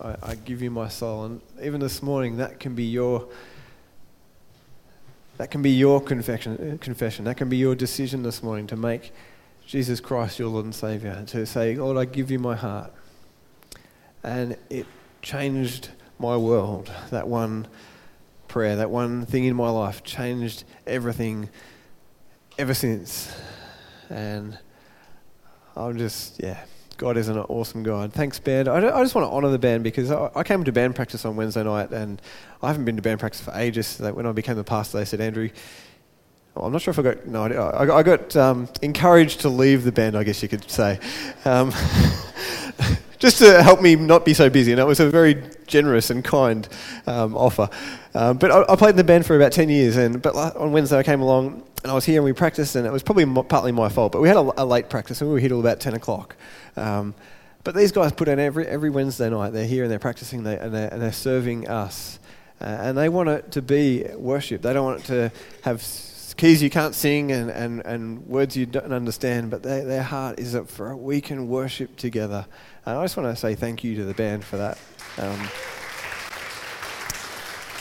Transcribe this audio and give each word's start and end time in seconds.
I, 0.00 0.16
I 0.22 0.34
give 0.34 0.62
you 0.62 0.70
my 0.70 0.88
soul. 0.88 1.24
And 1.24 1.40
even 1.62 1.80
this 1.80 2.02
morning, 2.02 2.36
that 2.36 2.60
can 2.60 2.74
be 2.74 2.84
your 2.84 3.28
that 5.38 5.50
can 5.50 5.62
be 5.62 5.70
your 5.70 6.02
confession, 6.02 6.74
uh, 6.74 6.84
confession. 6.84 7.24
That 7.24 7.38
can 7.38 7.48
be 7.48 7.56
your 7.56 7.74
decision 7.74 8.22
this 8.22 8.42
morning 8.42 8.66
to 8.66 8.76
make 8.76 9.10
Jesus 9.66 9.98
Christ 9.98 10.38
your 10.38 10.48
Lord 10.48 10.66
and 10.66 10.74
Savior. 10.74 11.12
And 11.12 11.26
to 11.28 11.46
say, 11.46 11.76
Lord, 11.76 11.96
I 11.96 12.04
give 12.04 12.30
you 12.30 12.38
my 12.38 12.54
heart. 12.54 12.92
And 14.22 14.58
it 14.68 14.86
changed 15.22 15.88
my 16.18 16.36
world. 16.36 16.92
That 17.10 17.26
one 17.26 17.68
prayer, 18.48 18.76
that 18.76 18.90
one 18.90 19.24
thing 19.24 19.44
in 19.44 19.56
my 19.56 19.70
life 19.70 20.04
changed 20.04 20.64
everything 20.86 21.48
ever 22.58 22.74
since. 22.74 23.34
And 24.10 24.58
I'm 25.74 25.96
just, 25.96 26.38
yeah, 26.42 26.64
God 27.00 27.16
is 27.16 27.28
an 27.28 27.38
awesome 27.38 27.82
God. 27.82 28.12
Thanks, 28.12 28.38
band. 28.38 28.68
I, 28.68 28.76
I 28.76 29.02
just 29.02 29.14
want 29.14 29.26
to 29.26 29.32
honour 29.32 29.48
the 29.48 29.58
band 29.58 29.82
because 29.82 30.10
I, 30.10 30.30
I, 30.34 30.42
came 30.42 30.64
to 30.64 30.70
band 30.70 30.94
practice 30.94 31.24
on 31.24 31.34
Wednesday 31.34 31.64
night 31.64 31.92
and 31.92 32.20
I 32.62 32.66
haven't 32.66 32.84
been 32.84 32.96
to 32.96 33.02
band 33.02 33.20
practice 33.20 33.40
for 33.40 33.54
ages. 33.54 33.86
So 33.86 34.12
when 34.12 34.26
I 34.26 34.32
became 34.32 34.56
the 34.56 34.64
pastor, 34.64 34.98
they 34.98 35.06
said, 35.06 35.18
Andrew, 35.18 35.48
well, 36.54 36.66
I'm 36.66 36.72
not 36.72 36.82
sure 36.82 36.92
if 36.92 36.98
I 36.98 37.02
got, 37.02 37.26
no, 37.26 37.44
I, 37.44 38.00
I 38.00 38.02
got 38.02 38.36
um, 38.36 38.68
encouraged 38.82 39.40
to 39.40 39.48
leave 39.48 39.82
the 39.82 39.92
band, 39.92 40.14
I 40.14 40.24
guess 40.24 40.42
you 40.42 40.48
could 40.50 40.70
say. 40.70 41.00
Um, 41.46 41.72
just 43.20 43.38
to 43.38 43.62
help 43.62 43.80
me 43.80 43.94
not 43.94 44.24
be 44.24 44.34
so 44.34 44.50
busy. 44.50 44.72
And 44.72 44.80
it 44.80 44.86
was 44.86 44.98
a 44.98 45.08
very 45.08 45.40
generous 45.66 46.10
and 46.10 46.24
kind 46.24 46.66
um, 47.06 47.36
offer. 47.36 47.68
Um, 48.14 48.38
but 48.38 48.50
I, 48.50 48.72
I, 48.72 48.76
played 48.76 48.90
in 48.90 48.96
the 48.96 49.04
band 49.04 49.26
for 49.26 49.36
about 49.36 49.52
10 49.52 49.68
years. 49.68 49.96
And, 49.96 50.20
but 50.20 50.34
on 50.34 50.72
Wednesday, 50.72 50.98
I 50.98 51.02
came 51.02 51.20
along 51.20 51.62
and 51.82 51.92
I 51.92 51.94
was 51.94 52.04
here 52.04 52.16
and 52.16 52.24
we 52.24 52.32
practiced, 52.32 52.74
and 52.76 52.86
it 52.86 52.92
was 52.92 53.02
probably 53.02 53.26
partly 53.44 53.72
my 53.72 53.88
fault, 53.88 54.12
but 54.12 54.20
we 54.20 54.28
had 54.28 54.36
a, 54.36 54.62
a 54.62 54.64
late 54.64 54.90
practice 54.90 55.20
and 55.20 55.30
we 55.30 55.34
were 55.34 55.40
here 55.40 55.50
till 55.50 55.60
about 55.60 55.80
10 55.80 55.94
o'clock. 55.94 56.34
Um, 56.76 57.14
but 57.62 57.74
these 57.74 57.92
guys 57.92 58.10
put 58.12 58.26
in 58.26 58.38
every, 58.38 58.66
every 58.66 58.90
Wednesday 58.90 59.28
night. 59.28 59.50
They're 59.50 59.66
here 59.66 59.84
and 59.84 59.92
they're 59.92 59.98
practicing 59.98 60.42
they, 60.42 60.58
and, 60.58 60.74
they're, 60.74 60.92
and 60.92 61.00
they're 61.00 61.12
serving 61.12 61.68
us. 61.68 62.18
Uh, 62.58 62.64
and 62.64 62.98
they 62.98 63.08
want 63.08 63.28
it 63.28 63.52
to 63.52 63.62
be 63.62 64.04
worship. 64.16 64.62
They 64.62 64.72
don't 64.72 64.84
want 64.84 65.00
it 65.00 65.06
to 65.06 65.32
have 65.62 65.82
keys 66.40 66.62
you 66.62 66.70
can't 66.70 66.94
sing 66.94 67.30
and, 67.32 67.50
and, 67.50 67.84
and 67.84 68.26
words 68.26 68.56
you 68.56 68.64
don't 68.64 68.94
understand, 68.94 69.50
but 69.50 69.62
they, 69.62 69.82
their 69.84 70.02
heart 70.02 70.40
is 70.40 70.54
that 70.54 70.70
for 70.70 70.96
we 70.96 71.20
can 71.20 71.48
worship 71.48 71.94
together. 71.98 72.46
And 72.86 72.96
I 72.96 73.04
just 73.04 73.14
want 73.18 73.28
to 73.28 73.36
say 73.38 73.54
thank 73.54 73.84
you 73.84 73.94
to 73.96 74.04
the 74.06 74.14
band 74.14 74.42
for 74.42 74.56
that. 74.56 74.78
Um, 75.18 75.38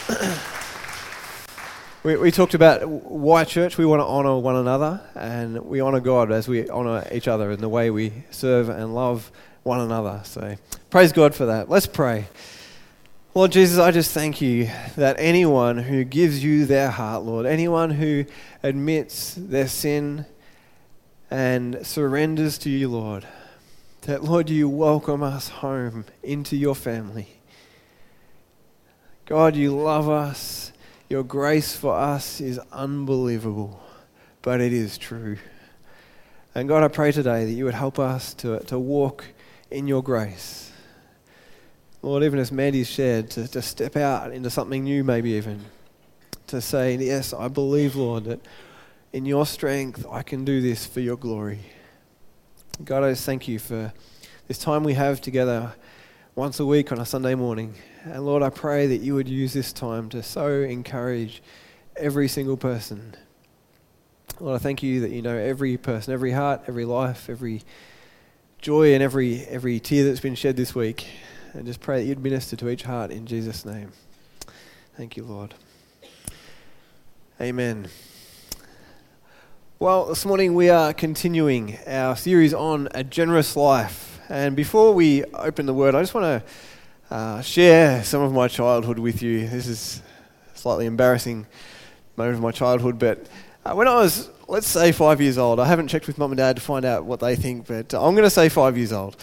we, 2.03 2.17
we 2.17 2.31
talked 2.31 2.53
about 2.53 2.85
why 2.85 3.45
church 3.45 3.77
we 3.77 3.85
want 3.85 4.01
to 4.01 4.05
honour 4.05 4.37
one 4.39 4.57
another 4.57 4.99
and 5.15 5.63
we 5.65 5.79
honour 5.79 6.01
God 6.01 6.29
as 6.29 6.49
we 6.49 6.69
honour 6.69 7.07
each 7.13 7.29
other 7.29 7.51
in 7.51 7.61
the 7.61 7.69
way 7.69 7.89
we 7.91 8.11
serve 8.29 8.67
and 8.67 8.93
love 8.93 9.31
one 9.63 9.79
another. 9.79 10.19
So 10.25 10.57
praise 10.89 11.13
God 11.13 11.33
for 11.33 11.45
that. 11.45 11.69
Let's 11.69 11.87
pray. 11.87 12.27
Lord 13.39 13.53
Jesus, 13.53 13.77
I 13.77 13.91
just 13.91 14.11
thank 14.11 14.41
you 14.41 14.69
that 14.97 15.15
anyone 15.17 15.77
who 15.77 16.03
gives 16.03 16.43
you 16.43 16.65
their 16.65 16.89
heart, 16.89 17.23
Lord, 17.23 17.45
anyone 17.45 17.89
who 17.89 18.25
admits 18.61 19.33
their 19.33 19.69
sin 19.69 20.25
and 21.31 21.87
surrenders 21.87 22.57
to 22.57 22.69
you, 22.69 22.89
Lord, 22.89 23.25
that, 24.01 24.25
Lord, 24.25 24.49
you 24.49 24.67
welcome 24.67 25.23
us 25.23 25.47
home 25.47 26.03
into 26.21 26.57
your 26.57 26.75
family. 26.75 27.29
God, 29.25 29.55
you 29.55 29.73
love 29.73 30.09
us. 30.09 30.73
Your 31.07 31.23
grace 31.23 31.73
for 31.73 31.95
us 31.95 32.41
is 32.41 32.59
unbelievable, 32.73 33.81
but 34.41 34.59
it 34.59 34.73
is 34.73 34.97
true. 34.97 35.37
And 36.53 36.67
God, 36.67 36.83
I 36.83 36.89
pray 36.89 37.13
today 37.13 37.45
that 37.45 37.53
you 37.53 37.63
would 37.63 37.73
help 37.73 37.99
us 37.99 38.33
to, 38.33 38.59
to 38.65 38.77
walk 38.77 39.23
in 39.71 39.87
your 39.87 40.03
grace. 40.03 40.68
Lord, 42.01 42.23
even 42.23 42.39
as 42.39 42.51
Mandy's 42.51 42.89
shared, 42.89 43.29
to, 43.31 43.47
to 43.49 43.61
step 43.61 43.97
out 43.97 44.31
into 44.31 44.49
something 44.49 44.83
new, 44.83 45.03
maybe 45.03 45.31
even. 45.31 45.65
To 46.47 46.61
say, 46.61 46.95
Yes, 46.95 47.33
I 47.33 47.49
believe, 47.49 47.95
Lord, 47.95 48.23
that 48.25 48.39
in 49.11 49.25
your 49.25 49.45
strength 49.45 50.05
I 50.09 50.23
can 50.23 50.45
do 50.45 50.61
this 50.61 50.85
for 50.85 51.01
your 51.01 51.17
glory. 51.17 51.59
God, 52.83 53.03
I 53.03 53.11
just 53.11 53.25
thank 53.25 53.47
you 53.47 53.59
for 53.59 53.91
this 54.47 54.57
time 54.57 54.83
we 54.83 54.93
have 54.93 55.19
together 55.19 55.73
once 56.35 56.59
a 56.61 56.65
week 56.65 56.91
on 56.93 56.99
a 56.99 57.05
Sunday 57.05 57.35
morning. 57.35 57.75
And 58.03 58.25
Lord, 58.25 58.43
I 58.43 58.49
pray 58.49 58.87
that 58.87 59.01
you 59.01 59.15
would 59.15 59.27
use 59.27 59.51
this 59.51 59.73
time 59.73 60.07
to 60.09 60.23
so 60.23 60.47
encourage 60.61 61.43
every 61.97 62.29
single 62.29 62.55
person. 62.55 63.15
Lord, 64.39 64.55
I 64.55 64.63
thank 64.63 64.81
you 64.81 65.01
that 65.01 65.11
you 65.11 65.21
know 65.21 65.35
every 65.35 65.75
person, 65.75 66.13
every 66.13 66.31
heart, 66.31 66.61
every 66.67 66.85
life, 66.85 67.29
every 67.29 67.61
joy, 68.61 68.93
and 68.93 69.03
every, 69.03 69.41
every 69.47 69.81
tear 69.81 70.05
that's 70.05 70.21
been 70.21 70.35
shed 70.35 70.55
this 70.55 70.73
week. 70.73 71.05
And 71.53 71.65
just 71.65 71.81
pray 71.81 72.01
that 72.01 72.07
you'd 72.07 72.21
minister 72.21 72.55
to 72.57 72.69
each 72.69 72.83
heart 72.83 73.09
in 73.09 73.25
Jesus' 73.25 73.65
name. 73.65 73.91
Thank 74.95 75.17
you, 75.17 75.23
Lord. 75.23 75.55
Amen. 77.41 77.87
Well, 79.79 80.05
this 80.05 80.25
morning 80.25 80.53
we 80.53 80.69
are 80.69 80.93
continuing 80.93 81.79
our 81.87 82.15
series 82.15 82.53
on 82.53 82.87
a 82.93 83.03
generous 83.03 83.55
life. 83.55 84.19
And 84.29 84.55
before 84.55 84.93
we 84.93 85.23
open 85.33 85.65
the 85.65 85.73
word, 85.73 85.95
I 85.95 86.01
just 86.01 86.13
want 86.13 86.43
to 87.09 87.15
uh, 87.15 87.41
share 87.41 88.03
some 88.03 88.21
of 88.21 88.31
my 88.31 88.47
childhood 88.47 88.99
with 88.99 89.23
you. 89.23 89.47
This 89.47 89.65
is 89.65 90.03
slightly 90.53 90.85
embarrassing 90.85 91.47
moment 92.15 92.35
of 92.35 92.43
my 92.43 92.51
childhood, 92.51 92.99
but 92.99 93.25
uh, 93.65 93.73
when 93.73 93.87
I 93.87 93.95
was, 93.95 94.29
let's 94.47 94.67
say, 94.67 94.91
five 94.91 95.19
years 95.19 95.37
old, 95.37 95.59
I 95.59 95.65
haven't 95.65 95.87
checked 95.87 96.05
with 96.05 96.17
mum 96.19 96.31
and 96.31 96.37
dad 96.37 96.57
to 96.57 96.61
find 96.61 96.85
out 96.85 97.05
what 97.05 97.21
they 97.21 97.35
think, 97.35 97.65
but 97.65 97.93
I'm 97.93 98.13
going 98.13 98.23
to 98.23 98.29
say 98.29 98.49
five 98.49 98.77
years 98.77 98.91
old. 98.91 99.17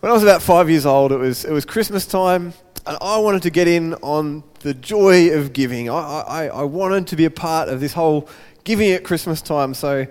When 0.00 0.10
I 0.10 0.14
was 0.14 0.22
about 0.22 0.42
five 0.42 0.68
years 0.68 0.84
old, 0.84 1.10
it 1.10 1.16
was, 1.16 1.46
it 1.46 1.52
was 1.52 1.64
Christmas 1.64 2.04
time, 2.04 2.52
and 2.86 2.98
I 3.00 3.16
wanted 3.16 3.40
to 3.42 3.50
get 3.50 3.66
in 3.66 3.94
on 3.94 4.44
the 4.60 4.74
joy 4.74 5.30
of 5.34 5.54
giving. 5.54 5.88
I, 5.88 5.94
I, 5.94 6.46
I 6.48 6.62
wanted 6.64 7.06
to 7.08 7.16
be 7.16 7.24
a 7.24 7.30
part 7.30 7.70
of 7.70 7.80
this 7.80 7.94
whole 7.94 8.28
giving 8.64 8.90
at 8.90 9.04
Christmas 9.04 9.40
time, 9.40 9.72
so 9.72 10.06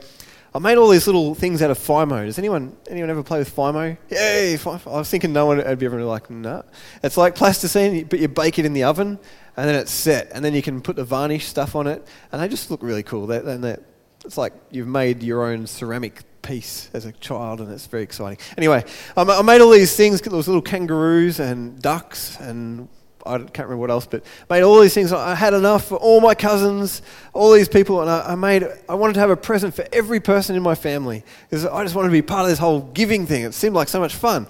I 0.55 0.59
made 0.59 0.79
all 0.79 0.89
these 0.89 1.05
little 1.05 1.35
things 1.35 1.61
out 1.61 1.69
of 1.69 1.77
Fimo. 1.77 2.25
Does 2.25 2.39
anyone 2.39 2.75
anyone 2.89 3.11
ever 3.11 3.21
play 3.21 3.37
with 3.37 3.55
Fimo? 3.55 3.95
Yay! 4.09 4.57
I 4.57 4.97
was 4.97 5.07
thinking 5.07 5.31
no 5.31 5.45
one 5.45 5.57
would 5.57 5.77
be 5.77 5.85
ever 5.85 6.03
like, 6.03 6.31
nah. 6.31 6.63
It's 7.03 7.15
like 7.15 7.35
plasticine, 7.35 8.05
but 8.05 8.17
you 8.17 8.27
bake 8.27 8.57
it 8.57 8.65
in 8.65 8.73
the 8.73 8.85
oven, 8.85 9.19
and 9.55 9.69
then 9.69 9.75
it's 9.75 9.91
set, 9.91 10.31
and 10.33 10.43
then 10.43 10.55
you 10.55 10.63
can 10.63 10.81
put 10.81 10.95
the 10.95 11.05
varnish 11.05 11.45
stuff 11.45 11.75
on 11.75 11.85
it, 11.85 12.05
and 12.31 12.41
they 12.41 12.47
just 12.47 12.71
look 12.71 12.81
really 12.81 13.03
cool. 13.03 13.27
They, 13.27 13.37
they, 13.37 13.77
it's 14.25 14.37
like 14.37 14.53
you've 14.71 14.87
made 14.87 15.21
your 15.21 15.45
own 15.45 15.67
ceramic 15.67 16.23
piece 16.45 16.89
as 16.93 17.05
a 17.05 17.11
child, 17.13 17.59
and 17.59 17.71
it's 17.71 17.87
very 17.87 18.03
exciting. 18.03 18.37
Anyway, 18.57 18.83
I 19.17 19.41
made 19.41 19.61
all 19.61 19.71
these 19.71 19.95
things, 19.95 20.21
those 20.21 20.47
little 20.47 20.61
kangaroos 20.61 21.39
and 21.39 21.81
ducks 21.81 22.37
and 22.39 22.87
I 23.25 23.39
can't 23.39 23.67
remember 23.67 23.77
what 23.77 23.89
else, 23.89 24.05
but 24.05 24.23
made 24.51 24.61
all 24.61 24.79
these 24.79 24.93
things. 24.93 25.11
I 25.11 25.33
had 25.33 25.55
enough 25.55 25.85
for 25.85 25.95
all 25.95 26.21
my 26.21 26.35
cousins, 26.35 27.01
all 27.33 27.51
these 27.51 27.67
people, 27.67 28.01
and 28.01 28.09
I, 28.09 28.35
made. 28.35 28.63
I 28.87 28.93
wanted 28.93 29.13
to 29.13 29.19
have 29.19 29.31
a 29.31 29.35
present 29.35 29.73
for 29.73 29.83
every 29.91 30.19
person 30.19 30.55
in 30.55 30.61
my 30.61 30.75
family 30.75 31.23
because 31.49 31.65
I 31.65 31.83
just 31.83 31.95
wanted 31.95 32.09
to 32.09 32.11
be 32.11 32.21
part 32.21 32.43
of 32.43 32.49
this 32.49 32.59
whole 32.59 32.81
giving 32.81 33.25
thing. 33.25 33.43
It 33.43 33.55
seemed 33.55 33.73
like 33.73 33.87
so 33.87 33.99
much 33.99 34.13
fun, 34.13 34.47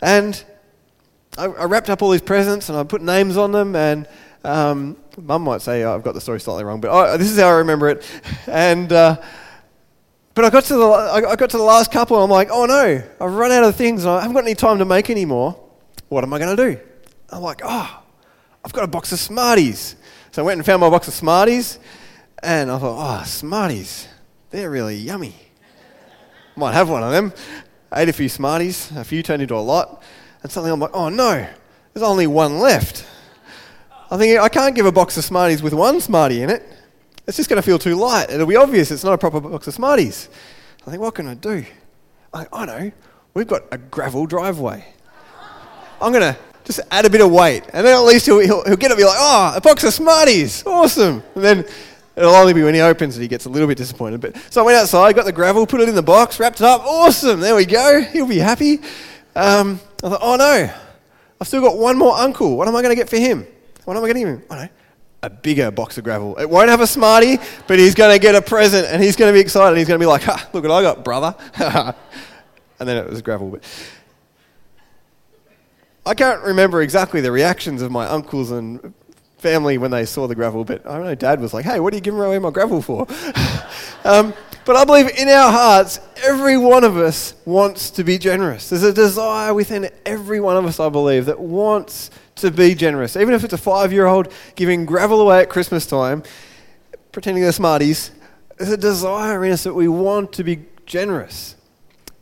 and 0.00 0.42
I, 1.36 1.46
I 1.46 1.64
wrapped 1.64 1.90
up 1.90 2.00
all 2.00 2.10
these 2.10 2.22
presents 2.22 2.68
and 2.68 2.78
I 2.78 2.84
put 2.84 3.02
names 3.02 3.36
on 3.36 3.50
them. 3.50 3.74
And 3.74 4.06
um, 4.44 4.96
Mum 5.16 5.42
might 5.42 5.62
say 5.62 5.82
oh, 5.82 5.94
I've 5.94 6.04
got 6.04 6.14
the 6.14 6.20
story 6.20 6.38
slightly 6.38 6.62
wrong, 6.62 6.80
but 6.80 7.16
this 7.16 7.30
is 7.30 7.38
how 7.38 7.48
I 7.48 7.58
remember 7.58 7.88
it. 7.88 8.04
And 8.46 8.92
uh, 8.92 9.20
but 10.34 10.44
I 10.44 10.50
got 10.50 10.64
to 10.64 10.74
the 10.74 10.86
I 10.86 11.36
got 11.36 11.50
to 11.50 11.56
the 11.56 11.62
last 11.62 11.92
couple, 11.92 12.16
and 12.16 12.24
I'm 12.24 12.30
like, 12.30 12.48
oh 12.50 12.66
no, 12.66 13.02
I've 13.20 13.32
run 13.32 13.52
out 13.52 13.64
of 13.64 13.76
things. 13.76 14.04
and 14.04 14.12
I 14.12 14.20
haven't 14.20 14.34
got 14.34 14.44
any 14.44 14.54
time 14.54 14.78
to 14.78 14.84
make 14.84 15.08
any 15.10 15.24
more. 15.24 15.60
What 16.08 16.24
am 16.24 16.32
I 16.32 16.38
going 16.38 16.56
to 16.56 16.74
do? 16.74 16.80
I'm 17.30 17.42
like, 17.42 17.60
oh, 17.64 18.02
I've 18.64 18.72
got 18.72 18.84
a 18.84 18.88
box 18.88 19.12
of 19.12 19.18
Smarties. 19.18 19.96
So 20.32 20.42
I 20.42 20.44
went 20.46 20.58
and 20.58 20.66
found 20.66 20.80
my 20.80 20.90
box 20.90 21.06
of 21.06 21.14
Smarties, 21.14 21.78
and 22.42 22.70
I 22.70 22.78
thought, 22.78 23.20
oh, 23.20 23.24
Smarties, 23.24 24.08
they're 24.50 24.70
really 24.70 24.96
yummy. 24.96 25.34
Might 26.56 26.72
have 26.72 26.88
one 26.88 27.02
of 27.02 27.12
them. 27.12 27.32
Ate 27.92 28.08
a 28.08 28.12
few 28.12 28.28
Smarties, 28.28 28.90
a 28.96 29.04
few 29.04 29.22
turned 29.22 29.42
into 29.42 29.54
a 29.54 29.58
lot, 29.58 30.02
and 30.42 30.50
suddenly 30.50 30.72
I'm 30.72 30.80
like, 30.80 30.90
oh 30.94 31.08
no, 31.08 31.46
there's 31.92 32.02
only 32.02 32.26
one 32.26 32.58
left. 32.58 33.06
I 34.10 34.16
think 34.16 34.40
I 34.40 34.48
can't 34.48 34.74
give 34.74 34.86
a 34.86 34.92
box 34.92 35.16
of 35.16 35.24
Smarties 35.24 35.62
with 35.62 35.74
one 35.74 36.00
Smartie 36.00 36.42
in 36.42 36.50
it. 36.50 36.62
It's 37.26 37.36
just 37.36 37.48
going 37.48 37.56
to 37.56 37.62
feel 37.62 37.78
too 37.78 37.94
light. 37.94 38.30
It'll 38.30 38.46
be 38.46 38.56
obvious 38.56 38.90
it's 38.90 39.04
not 39.04 39.14
a 39.14 39.18
proper 39.18 39.40
box 39.40 39.66
of 39.66 39.74
Smarties. 39.74 40.28
I 40.86 40.90
think, 40.90 41.00
what 41.02 41.14
can 41.14 41.26
I 41.26 41.34
do? 41.34 41.64
I, 42.32 42.46
I 42.52 42.66
know, 42.66 42.92
we've 43.32 43.46
got 43.46 43.62
a 43.70 43.78
gravel 43.78 44.26
driveway. 44.26 44.84
I'm 46.02 46.12
going 46.12 46.34
to 46.34 46.38
just 46.64 46.80
add 46.90 47.06
a 47.06 47.10
bit 47.10 47.20
of 47.20 47.30
weight. 47.30 47.62
And 47.72 47.86
then 47.86 47.94
at 47.94 48.02
least 48.04 48.26
he'll, 48.26 48.40
he'll, 48.40 48.64
he'll 48.64 48.76
get 48.76 48.90
it 48.90 48.92
and 48.92 48.98
be 48.98 49.04
like, 49.04 49.16
oh, 49.18 49.54
a 49.56 49.60
box 49.60 49.84
of 49.84 49.94
Smarties. 49.94 50.66
Awesome. 50.66 51.22
And 51.34 51.44
then 51.44 51.64
it'll 52.16 52.34
only 52.34 52.52
be 52.52 52.62
when 52.62 52.74
he 52.74 52.80
opens 52.80 53.16
it 53.16 53.22
he 53.22 53.28
gets 53.28 53.46
a 53.46 53.48
little 53.48 53.68
bit 53.68 53.78
disappointed. 53.78 54.20
But 54.20 54.36
So 54.50 54.60
I 54.60 54.64
went 54.64 54.76
outside, 54.76 55.14
got 55.14 55.24
the 55.24 55.32
gravel, 55.32 55.66
put 55.66 55.80
it 55.80 55.88
in 55.88 55.94
the 55.94 56.02
box, 56.02 56.38
wrapped 56.38 56.60
it 56.60 56.66
up. 56.66 56.82
Awesome. 56.82 57.40
There 57.40 57.54
we 57.54 57.64
go. 57.64 58.02
He'll 58.02 58.28
be 58.28 58.38
happy. 58.38 58.80
Um, 59.34 59.80
I 60.02 60.10
thought, 60.10 60.20
oh 60.22 60.36
no, 60.36 60.70
I've 61.40 61.48
still 61.48 61.62
got 61.62 61.78
one 61.78 61.96
more 61.96 62.16
uncle. 62.16 62.56
What 62.56 62.68
am 62.68 62.76
I 62.76 62.82
going 62.82 62.94
to 62.94 63.00
get 63.00 63.08
for 63.08 63.16
him? 63.16 63.46
What 63.84 63.96
am 63.96 64.04
I 64.04 64.06
getting 64.08 64.26
him? 64.26 64.42
I 64.50 64.56
know. 64.56 64.68
A 65.24 65.30
bigger 65.30 65.70
box 65.70 65.96
of 65.96 66.04
gravel. 66.04 66.36
It 66.36 66.50
won't 66.50 66.68
have 66.68 66.82
a 66.82 66.86
Smartie, 66.86 67.38
but 67.66 67.78
he's 67.78 67.94
going 67.94 68.14
to 68.14 68.18
get 68.18 68.34
a 68.34 68.42
present 68.42 68.86
and 68.88 69.02
he's 69.02 69.16
going 69.16 69.30
to 69.30 69.32
be 69.32 69.40
excited. 69.40 69.78
He's 69.78 69.88
going 69.88 69.98
to 69.98 70.02
be 70.02 70.06
like, 70.06 70.20
ha, 70.20 70.50
look 70.52 70.64
what 70.64 70.70
I 70.70 70.82
got, 70.82 71.02
brother. 71.02 71.34
and 72.78 72.86
then 72.86 72.98
it 72.98 73.08
was 73.08 73.22
gravel. 73.22 73.48
But 73.48 73.64
I 76.04 76.12
can't 76.12 76.42
remember 76.42 76.82
exactly 76.82 77.22
the 77.22 77.32
reactions 77.32 77.80
of 77.80 77.90
my 77.90 78.06
uncles 78.06 78.50
and 78.50 78.92
family 79.38 79.78
when 79.78 79.90
they 79.90 80.04
saw 80.04 80.26
the 80.26 80.34
gravel, 80.34 80.62
but 80.62 80.86
I 80.86 80.98
know 80.98 81.14
Dad 81.14 81.40
was 81.40 81.54
like, 81.54 81.64
"Hey, 81.64 81.80
what 81.80 81.94
are 81.94 81.96
you 81.96 82.02
giving 82.02 82.20
away 82.20 82.38
my 82.38 82.50
gravel 82.50 82.82
for?" 82.82 83.06
um, 84.04 84.34
but 84.66 84.76
I 84.76 84.84
believe 84.84 85.08
in 85.18 85.28
our 85.28 85.50
hearts, 85.50 86.00
every 86.22 86.56
one 86.58 86.84
of 86.84 86.96
us 86.98 87.34
wants 87.44 87.90
to 87.92 88.04
be 88.04 88.18
generous. 88.18 88.68
There's 88.68 88.82
a 88.82 88.92
desire 88.92 89.52
within 89.54 89.90
every 90.04 90.40
one 90.40 90.56
of 90.56 90.64
us, 90.64 90.80
I 90.80 90.88
believe, 90.88 91.26
that 91.26 91.40
wants 91.40 92.10
to 92.36 92.50
be 92.50 92.74
generous. 92.74 93.16
Even 93.16 93.34
if 93.34 93.44
it's 93.44 93.52
a 93.52 93.58
five-year-old 93.58 94.32
giving 94.56 94.84
gravel 94.84 95.20
away 95.20 95.40
at 95.40 95.48
Christmas 95.48 95.86
time, 95.86 96.22
pretending 97.12 97.42
they're 97.42 97.52
smarties, 97.52 98.10
there's 98.58 98.72
a 98.72 98.76
desire 98.76 99.44
in 99.44 99.52
us 99.52 99.64
that 99.64 99.74
we 99.74 99.88
want 99.88 100.32
to 100.32 100.44
be 100.44 100.64
generous. 100.86 101.56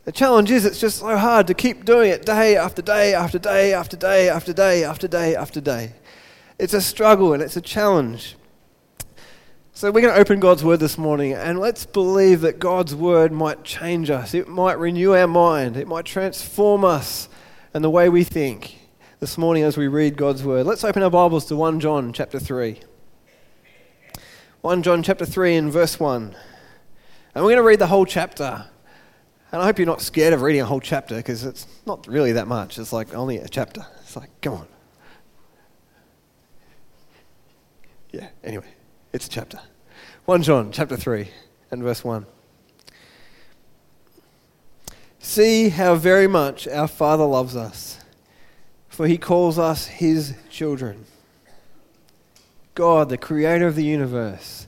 The 0.05 0.11
challenge 0.11 0.51
is 0.51 0.65
it's 0.65 0.79
just 0.79 0.99
so 0.99 1.17
hard 1.17 1.47
to 1.47 1.53
keep 1.53 1.85
doing 1.85 2.11
it 2.11 2.25
day 2.25 2.57
after 2.57 2.81
day 2.81 3.13
after 3.13 3.39
day 3.39 3.73
after 3.73 3.95
day 3.95 4.27
after 4.29 4.53
day 4.53 4.83
after 4.83 5.07
day 5.07 5.35
after 5.35 5.61
day. 5.61 5.93
It's 6.59 6.73
a 6.73 6.81
struggle 6.81 7.33
and 7.33 7.41
it's 7.41 7.55
a 7.55 7.61
challenge. 7.61 8.35
So 9.73 9.89
we're 9.91 10.01
going 10.01 10.13
to 10.13 10.19
open 10.19 10.39
God's 10.39 10.63
Word 10.63 10.79
this 10.79 10.97
morning 10.97 11.33
and 11.33 11.59
let's 11.59 11.85
believe 11.85 12.41
that 12.41 12.59
God's 12.59 12.93
Word 12.93 13.31
might 13.31 13.63
change 13.63 14.09
us. 14.09 14.33
It 14.33 14.47
might 14.47 14.77
renew 14.77 15.13
our 15.13 15.27
mind. 15.27 15.77
It 15.77 15.87
might 15.87 16.05
transform 16.05 16.83
us 16.85 17.29
and 17.73 17.83
the 17.83 17.89
way 17.89 18.09
we 18.09 18.23
think 18.23 18.82
this 19.23 19.37
morning 19.37 19.63
as 19.63 19.77
we 19.77 19.87
read 19.87 20.17
God's 20.17 20.43
Word. 20.43 20.65
Let's 20.65 20.83
open 20.83 21.01
our 21.01 21.09
Bibles 21.09 21.45
to 21.45 21.55
1 21.55 21.79
John 21.79 22.11
chapter 22.11 22.39
3. 22.39 22.77
1 24.59 24.83
John 24.83 25.01
chapter 25.01 25.25
3 25.25 25.55
and 25.55 25.71
verse 25.71 25.97
1. 25.97 26.23
And 26.23 26.35
we're 27.35 27.51
going 27.51 27.55
to 27.55 27.63
read 27.63 27.79
the 27.79 27.87
whole 27.87 28.05
chapter. 28.05 28.65
And 29.53 29.61
I 29.61 29.65
hope 29.65 29.79
you're 29.79 29.85
not 29.85 30.01
scared 30.01 30.33
of 30.33 30.41
reading 30.41 30.59
a 30.59 30.65
whole 30.65 30.81
chapter 30.81 31.15
because 31.15 31.45
it's 31.45 31.67
not 31.85 32.05
really 32.05 32.33
that 32.33 32.49
much. 32.49 32.77
It's 32.77 32.91
like 32.91 33.15
only 33.15 33.37
a 33.37 33.47
chapter. 33.47 33.85
It's 34.01 34.17
like, 34.17 34.29
come 34.41 34.55
on. 34.55 34.67
Yeah, 38.11 38.27
anyway, 38.43 38.73
it's 39.13 39.27
a 39.27 39.29
chapter. 39.29 39.61
1 40.25 40.43
John 40.43 40.69
chapter 40.73 40.97
3 40.97 41.29
and 41.71 41.81
verse 41.81 42.03
1. 42.03 42.25
See 45.19 45.69
how 45.69 45.95
very 45.95 46.27
much 46.27 46.67
our 46.67 46.89
Father 46.89 47.23
loves 47.23 47.55
us, 47.55 47.92
for 48.93 49.07
he 49.07 49.17
calls 49.17 49.57
us 49.57 49.87
his 49.87 50.35
children. 50.51 51.05
God, 52.75 53.09
the 53.09 53.17
creator 53.17 53.65
of 53.65 53.75
the 53.75 53.83
universe, 53.83 54.67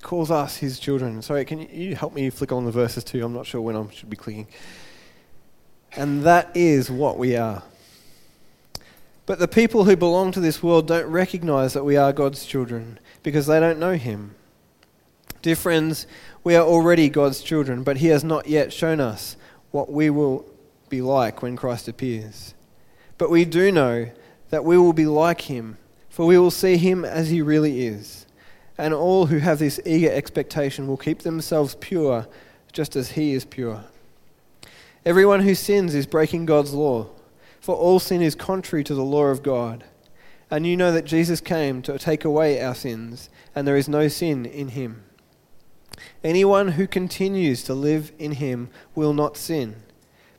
calls 0.00 0.30
us 0.30 0.58
his 0.58 0.78
children. 0.78 1.20
Sorry, 1.20 1.44
can 1.44 1.58
you 1.58 1.96
help 1.96 2.14
me 2.14 2.30
flick 2.30 2.52
on 2.52 2.64
the 2.64 2.70
verses 2.70 3.02
too? 3.02 3.24
I'm 3.24 3.32
not 3.32 3.44
sure 3.44 3.60
when 3.60 3.74
I 3.74 3.84
should 3.90 4.08
be 4.08 4.16
clicking. 4.16 4.46
And 5.96 6.22
that 6.22 6.52
is 6.54 6.92
what 6.92 7.18
we 7.18 7.34
are. 7.34 7.64
But 9.26 9.40
the 9.40 9.48
people 9.48 9.82
who 9.82 9.96
belong 9.96 10.30
to 10.30 10.40
this 10.40 10.62
world 10.62 10.86
don't 10.86 11.10
recognize 11.10 11.72
that 11.72 11.84
we 11.84 11.96
are 11.96 12.12
God's 12.12 12.46
children 12.46 13.00
because 13.24 13.48
they 13.48 13.58
don't 13.58 13.80
know 13.80 13.94
him. 13.94 14.36
Dear 15.42 15.56
friends, 15.56 16.06
we 16.44 16.54
are 16.54 16.64
already 16.64 17.08
God's 17.08 17.42
children, 17.42 17.82
but 17.82 17.96
he 17.96 18.06
has 18.06 18.22
not 18.22 18.46
yet 18.46 18.72
shown 18.72 19.00
us 19.00 19.36
what 19.72 19.90
we 19.90 20.08
will 20.08 20.44
be 20.90 21.00
like 21.00 21.40
when 21.40 21.56
Christ 21.56 21.88
appears. 21.88 22.54
But 23.16 23.30
we 23.30 23.46
do 23.46 23.72
know 23.72 24.10
that 24.50 24.64
we 24.64 24.76
will 24.76 24.92
be 24.92 25.06
like 25.06 25.42
him, 25.42 25.78
for 26.10 26.26
we 26.26 26.36
will 26.36 26.50
see 26.50 26.76
him 26.76 27.04
as 27.04 27.30
he 27.30 27.40
really 27.40 27.86
is 27.86 28.26
and 28.80 28.94
all 28.94 29.26
who 29.26 29.38
have 29.38 29.58
this 29.58 29.78
eager 29.84 30.10
expectation 30.10 30.88
will 30.88 30.96
keep 30.96 31.18
themselves 31.18 31.76
pure 31.80 32.26
just 32.72 32.96
as 32.96 33.10
he 33.10 33.34
is 33.34 33.44
pure. 33.44 33.84
Everyone 35.04 35.40
who 35.40 35.54
sins 35.54 35.94
is 35.94 36.06
breaking 36.06 36.46
God's 36.46 36.72
law, 36.72 37.08
for 37.60 37.76
all 37.76 37.98
sin 37.98 38.22
is 38.22 38.34
contrary 38.34 38.82
to 38.84 38.94
the 38.94 39.04
law 39.04 39.24
of 39.24 39.42
God. 39.42 39.84
And 40.50 40.66
you 40.66 40.78
know 40.78 40.92
that 40.92 41.04
Jesus 41.04 41.42
came 41.42 41.82
to 41.82 41.98
take 41.98 42.24
away 42.24 42.62
our 42.62 42.74
sins, 42.74 43.28
and 43.54 43.68
there 43.68 43.76
is 43.76 43.86
no 43.86 44.08
sin 44.08 44.46
in 44.46 44.68
him. 44.68 45.04
Anyone 46.24 46.68
who 46.68 46.86
continues 46.86 47.62
to 47.64 47.74
live 47.74 48.12
in 48.18 48.32
him 48.32 48.70
will 48.94 49.12
not 49.12 49.36
sin. 49.36 49.76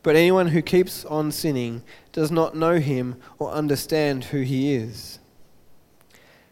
But 0.03 0.15
anyone 0.15 0.47
who 0.47 0.61
keeps 0.61 1.05
on 1.05 1.31
sinning 1.31 1.83
does 2.11 2.31
not 2.31 2.55
know 2.55 2.79
him 2.79 3.17
or 3.37 3.51
understand 3.51 4.25
who 4.25 4.41
he 4.41 4.73
is. 4.73 5.19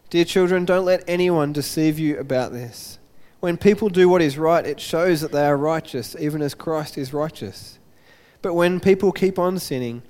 Dear 0.08 0.24
children, 0.24 0.64
don't 0.64 0.84
let 0.84 1.04
anyone 1.06 1.52
deceive 1.52 1.98
you 1.98 2.18
about 2.18 2.52
this. 2.52 2.98
When 3.40 3.56
people 3.56 3.88
do 3.88 4.08
what 4.08 4.22
is 4.22 4.38
right, 4.38 4.66
it 4.66 4.80
shows 4.80 5.20
that 5.20 5.32
they 5.32 5.46
are 5.46 5.56
righteous, 5.56 6.14
even 6.18 6.42
as 6.42 6.54
Christ 6.54 6.98
is 6.98 7.12
righteous. 7.12 7.78
But 8.42 8.54
when 8.54 8.80
people 8.80 9.12
keep 9.12 9.38
on 9.38 9.58
sinning, 9.58 10.02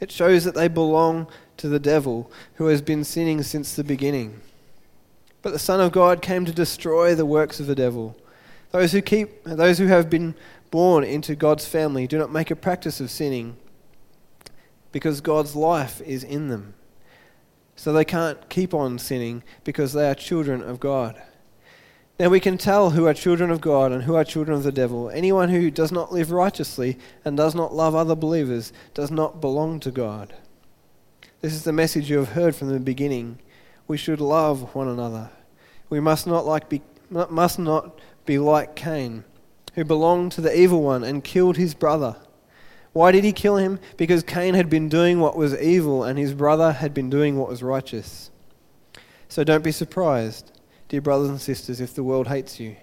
it 0.00 0.10
shows 0.10 0.44
that 0.44 0.54
they 0.54 0.68
belong 0.68 1.28
to 1.58 1.68
the 1.68 1.80
devil, 1.80 2.30
who 2.54 2.66
has 2.66 2.82
been 2.82 3.04
sinning 3.04 3.42
since 3.42 3.74
the 3.74 3.84
beginning. 3.84 4.40
But 5.42 5.52
the 5.52 5.58
Son 5.58 5.80
of 5.80 5.92
God 5.92 6.22
came 6.22 6.44
to 6.44 6.52
destroy 6.52 7.14
the 7.14 7.26
works 7.26 7.60
of 7.60 7.66
the 7.66 7.74
devil. 7.74 8.16
Those 8.70 8.92
who 8.92 9.02
keep 9.02 9.44
those 9.44 9.78
who 9.78 9.86
have 9.86 10.08
been 10.08 10.34
born 10.72 11.04
into 11.04 11.36
God's 11.36 11.66
family 11.66 12.08
do 12.08 12.18
not 12.18 12.32
make 12.32 12.50
a 12.50 12.56
practice 12.56 13.00
of 13.00 13.12
sinning, 13.12 13.56
because 14.90 15.20
God's 15.20 15.54
life 15.54 16.00
is 16.00 16.24
in 16.24 16.48
them. 16.48 16.74
So 17.76 17.92
they 17.92 18.04
can't 18.04 18.48
keep 18.48 18.74
on 18.74 18.98
sinning 18.98 19.44
because 19.62 19.92
they 19.92 20.10
are 20.10 20.14
children 20.14 20.62
of 20.62 20.80
God. 20.80 21.22
Now 22.18 22.28
we 22.28 22.40
can 22.40 22.58
tell 22.58 22.90
who 22.90 23.06
are 23.06 23.14
children 23.14 23.50
of 23.50 23.60
God 23.60 23.92
and 23.92 24.02
who 24.02 24.14
are 24.14 24.24
children 24.24 24.56
of 24.56 24.62
the 24.62 24.72
devil. 24.72 25.08
Anyone 25.10 25.48
who 25.48 25.70
does 25.70 25.90
not 25.92 26.12
live 26.12 26.30
righteously 26.30 26.98
and 27.24 27.36
does 27.36 27.54
not 27.54 27.74
love 27.74 27.94
other 27.94 28.14
believers 28.14 28.72
does 28.94 29.10
not 29.10 29.40
belong 29.40 29.80
to 29.80 29.90
God. 29.90 30.34
This 31.40 31.54
is 31.54 31.64
the 31.64 31.72
message 31.72 32.10
you 32.10 32.18
have 32.18 32.30
heard 32.30 32.54
from 32.54 32.68
the 32.68 32.78
beginning. 32.78 33.38
We 33.88 33.96
should 33.96 34.20
love 34.20 34.74
one 34.74 34.88
another. 34.88 35.30
We 35.90 36.00
must 36.00 36.26
not, 36.26 36.46
like 36.46 36.68
be, 36.68 36.82
must 37.10 37.58
not 37.58 37.98
be 38.24 38.38
like 38.38 38.76
Cain, 38.76 39.24
who 39.74 39.84
belonged 39.84 40.32
to 40.32 40.40
the 40.40 40.58
evil 40.58 40.82
one 40.82 41.02
and 41.02 41.24
killed 41.24 41.56
his 41.56 41.74
brother. 41.74 42.16
Why 42.92 43.10
did 43.10 43.24
he 43.24 43.32
kill 43.32 43.56
him? 43.56 43.78
Because 43.96 44.22
Cain 44.22 44.54
had 44.54 44.68
been 44.68 44.88
doing 44.88 45.18
what 45.18 45.36
was 45.36 45.58
evil 45.60 46.04
and 46.04 46.18
his 46.18 46.34
brother 46.34 46.72
had 46.72 46.92
been 46.92 47.08
doing 47.08 47.38
what 47.38 47.48
was 47.48 47.62
righteous. 47.62 48.30
So 49.28 49.44
don't 49.44 49.64
be 49.64 49.72
surprised, 49.72 50.52
dear 50.88 51.00
brothers 51.00 51.30
and 51.30 51.40
sisters, 51.40 51.80
if 51.80 51.94
the 51.94 52.04
world 52.04 52.28
hates 52.28 52.60
you. 52.60 52.76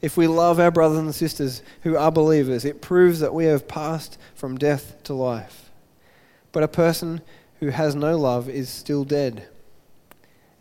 If 0.00 0.16
we 0.16 0.26
love 0.26 0.58
our 0.58 0.70
brothers 0.70 0.98
and 0.98 1.14
sisters 1.14 1.62
who 1.82 1.96
are 1.96 2.10
believers, 2.10 2.64
it 2.64 2.82
proves 2.82 3.20
that 3.20 3.34
we 3.34 3.46
have 3.46 3.68
passed 3.68 4.18
from 4.34 4.58
death 4.58 5.02
to 5.04 5.14
life. 5.14 5.70
But 6.50 6.62
a 6.62 6.68
person 6.68 7.20
who 7.60 7.68
has 7.68 7.94
no 7.94 8.16
love 8.16 8.48
is 8.48 8.68
still 8.68 9.04
dead. 9.04 9.48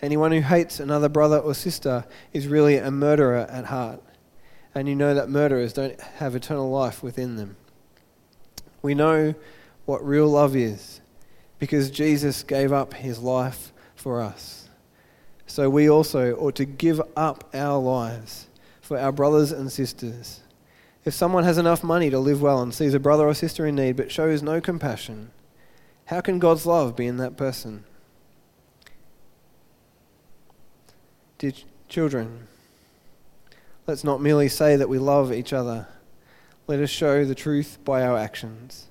Anyone 0.02 0.32
who 0.32 0.42
hates 0.42 0.80
another 0.80 1.10
brother 1.10 1.40
or 1.40 1.54
sister 1.54 2.06
is 2.34 2.48
really 2.48 2.78
a 2.78 2.92
murderer 2.92 3.48
at 3.50 3.66
heart. 3.66 4.02
And 4.78 4.88
you 4.88 4.96
know 4.96 5.16
that 5.16 5.28
murderers 5.28 5.74
don't 5.74 6.00
have 6.00 6.36
eternal 6.36 6.70
life 6.70 7.02
within 7.02 7.36
them. 7.36 7.58
We 8.84 8.94
know 8.94 9.34
what 9.86 10.06
real 10.06 10.28
love 10.28 10.56
is 10.56 11.02
because 11.58 11.90
Jesus 11.90 12.44
gave 12.44 12.72
up 12.72 12.94
his 12.94 13.18
life 13.18 13.74
for 13.96 14.22
us. 14.22 14.70
So 15.48 15.68
we 15.68 15.90
also 15.90 16.36
ought 16.36 16.54
to 16.58 16.66
give 16.66 17.02
up 17.16 17.50
our 17.56 17.80
lives 17.80 18.46
for 18.80 19.00
our 19.00 19.12
brothers 19.12 19.52
and 19.52 19.72
sisters. 19.72 20.42
If 21.06 21.16
someone 21.16 21.44
has 21.44 21.58
enough 21.58 21.84
money 21.84 22.12
to 22.12 22.20
live 22.20 22.44
well 22.44 22.62
and 22.62 22.72
sees 22.72 22.94
a 22.94 23.00
brother 23.00 23.28
or 23.28 23.34
sister 23.34 23.66
in 23.66 23.74
need 23.74 23.96
but 23.96 24.12
shows 24.12 24.44
no 24.44 24.62
compassion, 24.62 25.32
how 26.06 26.22
can 26.22 26.38
God's 26.38 26.68
love 26.68 26.96
be 26.96 27.08
in 27.08 27.18
that 27.18 27.36
person? 27.36 27.84
Dear 31.40 31.54
children, 31.90 32.47
let's 33.88 34.03
not 34.03 34.22
merely 34.22 34.50
say 34.50 34.75
that 34.75 34.89
we 34.89 35.00
love 35.00 35.34
each 35.34 35.53
other 35.53 35.88
let 36.67 36.82
us 36.82 36.89
show 36.89 37.24
the 37.24 37.34
truth 37.34 37.77
by 37.86 38.03
our 38.03 38.17
actions. 38.17 38.88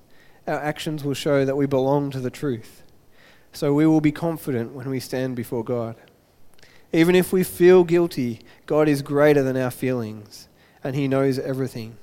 Our 0.47 0.59
actions 0.59 1.03
will 1.03 1.13
show 1.13 1.45
that 1.45 1.55
we 1.55 1.67
belong 1.67 2.09
to 2.09 2.19
the 2.19 2.31
truth. 2.31 2.81
So 3.53 3.71
we 3.71 3.85
will 3.85 4.01
be 4.01 4.11
confident 4.11 4.73
when 4.73 4.89
we 4.89 4.99
stand 4.99 5.35
before 5.35 5.63
God. 5.63 5.95
Even 6.91 7.13
if 7.13 7.31
we 7.31 7.43
feel 7.43 7.83
guilty, 7.83 8.39
God 8.65 8.89
is 8.89 9.03
greater 9.03 9.43
than 9.43 9.57
our 9.57 9.69
feelings, 9.69 10.47
and 10.83 10.95
He 10.95 11.07
knows 11.07 11.37
everything. 11.37 11.97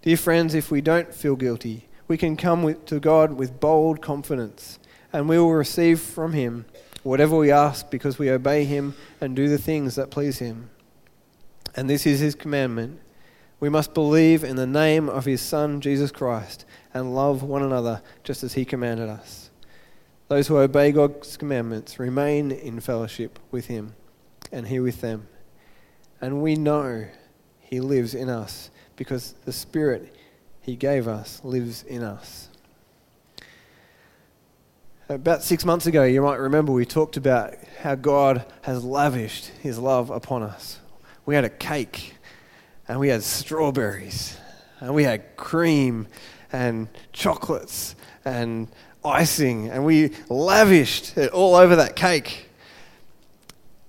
Dear 0.00 0.16
friends, 0.16 0.54
if 0.54 0.70
we 0.70 0.80
don't 0.80 1.12
feel 1.12 1.36
guilty, 1.36 1.88
we 2.08 2.16
can 2.16 2.34
come 2.36 2.62
with, 2.62 2.86
to 2.86 2.98
God 2.98 3.34
with 3.34 3.60
bold 3.60 4.00
confidence, 4.00 4.78
and 5.12 5.28
we 5.28 5.38
will 5.38 5.52
receive 5.52 6.00
from 6.00 6.32
Him 6.32 6.64
whatever 7.02 7.36
we 7.36 7.50
ask 7.50 7.90
because 7.90 8.18
we 8.18 8.30
obey 8.30 8.64
Him 8.64 8.94
and 9.20 9.36
do 9.36 9.48
the 9.48 9.58
things 9.58 9.96
that 9.96 10.10
please 10.10 10.38
Him. 10.38 10.70
And 11.74 11.88
this 11.88 12.06
is 12.06 12.20
His 12.20 12.34
commandment 12.34 13.00
we 13.62 13.68
must 13.68 13.94
believe 13.94 14.42
in 14.42 14.56
the 14.56 14.66
name 14.66 15.08
of 15.08 15.24
his 15.24 15.40
Son, 15.40 15.80
Jesus 15.80 16.10
Christ, 16.10 16.64
and 16.92 17.14
love 17.14 17.44
one 17.44 17.62
another 17.62 18.02
just 18.24 18.42
as 18.42 18.54
he 18.54 18.64
commanded 18.64 19.08
us. 19.08 19.50
Those 20.26 20.48
who 20.48 20.58
obey 20.58 20.90
God's 20.90 21.36
commandments 21.36 22.00
remain 22.00 22.50
in 22.50 22.80
fellowship 22.80 23.38
with 23.52 23.66
him 23.66 23.94
and 24.50 24.66
he 24.66 24.80
with 24.80 25.00
them. 25.00 25.28
And 26.20 26.42
we 26.42 26.56
know 26.56 27.06
he 27.60 27.78
lives 27.78 28.16
in 28.16 28.28
us 28.28 28.68
because 28.96 29.36
the 29.44 29.52
Spirit 29.52 30.12
he 30.60 30.74
gave 30.74 31.06
us 31.06 31.40
lives 31.44 31.84
in 31.84 32.02
us. 32.02 32.48
About 35.08 35.44
six 35.44 35.64
months 35.64 35.86
ago, 35.86 36.02
you 36.02 36.20
might 36.20 36.40
remember 36.40 36.72
we 36.72 36.84
talked 36.84 37.16
about 37.16 37.54
how 37.80 37.94
God 37.94 38.44
has 38.62 38.82
lavished 38.82 39.46
his 39.62 39.78
love 39.78 40.10
upon 40.10 40.42
us. 40.42 40.80
We 41.24 41.34
had 41.34 41.44
a 41.44 41.50
cake, 41.50 42.14
and 42.88 42.98
we 42.98 43.08
had 43.08 43.22
strawberries, 43.22 44.36
and 44.80 44.94
we 44.94 45.04
had 45.04 45.36
cream, 45.36 46.08
and 46.52 46.88
chocolates, 47.12 47.94
and 48.24 48.68
icing, 49.04 49.68
and 49.70 49.84
we 49.84 50.10
lavished 50.28 51.16
it 51.16 51.32
all 51.32 51.54
over 51.54 51.76
that 51.76 51.96
cake. 51.96 52.48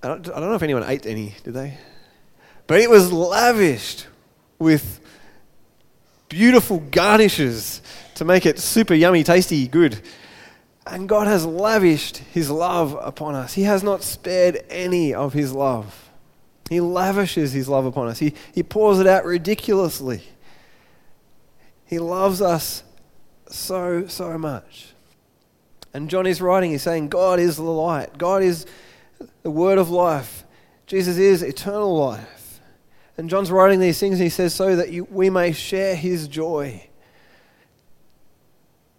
I 0.02 0.08
don't, 0.08 0.30
I 0.30 0.40
don't 0.40 0.50
know 0.50 0.56
if 0.56 0.64
anyone 0.64 0.84
ate 0.86 1.06
any, 1.06 1.36
did 1.44 1.54
they? 1.54 1.78
But 2.68 2.80
it 2.80 2.90
was 2.90 3.12
lavished 3.12 4.08
with 4.60 5.02
beautiful 6.30 6.80
garnishes 6.80 7.82
to 8.16 8.26
make 8.26 8.46
it 8.46 8.60
super 8.60 8.94
yummy, 8.94 9.24
tasty, 9.24 9.68
good. 9.68 10.02
And 10.86 11.08
God 11.08 11.28
has 11.28 11.46
lavished 11.46 12.18
His 12.18 12.50
love 12.50 12.98
upon 13.00 13.36
us. 13.36 13.54
He 13.54 13.64
has 13.64 13.84
not 13.84 14.04
spared 14.04 14.64
any 14.70 15.14
of 15.14 15.34
His 15.34 15.54
love. 15.54 16.03
He 16.70 16.80
lavishes 16.80 17.52
His 17.52 17.68
love 17.68 17.86
upon 17.86 18.08
us, 18.08 18.20
He, 18.20 18.34
he 18.54 18.64
pours 18.64 19.00
it 19.00 19.08
out 19.08 19.26
ridiculously. 19.26 20.24
He 21.86 22.00
loves 22.00 22.42
us 22.42 22.84
so, 23.48 24.08
so 24.08 24.38
much. 24.38 24.94
And 25.94 26.10
John 26.10 26.26
is 26.26 26.42
writing, 26.42 26.72
he's 26.72 26.82
saying, 26.82 27.10
God 27.10 27.40
is 27.40 27.58
the 27.58 27.64
light, 27.64 28.18
God 28.18 28.42
is 28.42 28.66
the 29.44 29.52
word 29.52 29.78
of 29.78 29.90
life, 29.90 30.44
Jesus 30.88 31.18
is 31.18 31.44
eternal 31.44 31.96
life. 31.96 32.60
And 33.16 33.30
John's 33.30 33.52
writing 33.52 33.80
these 33.80 34.00
things, 34.00 34.16
and 34.16 34.24
he 34.24 34.30
says, 34.30 34.56
so 34.56 34.76
that 34.76 34.92
you, 34.92 35.04
we 35.06 35.30
may 35.30 35.52
share 35.52 35.96
his 35.96 36.28
joy. 36.28 36.88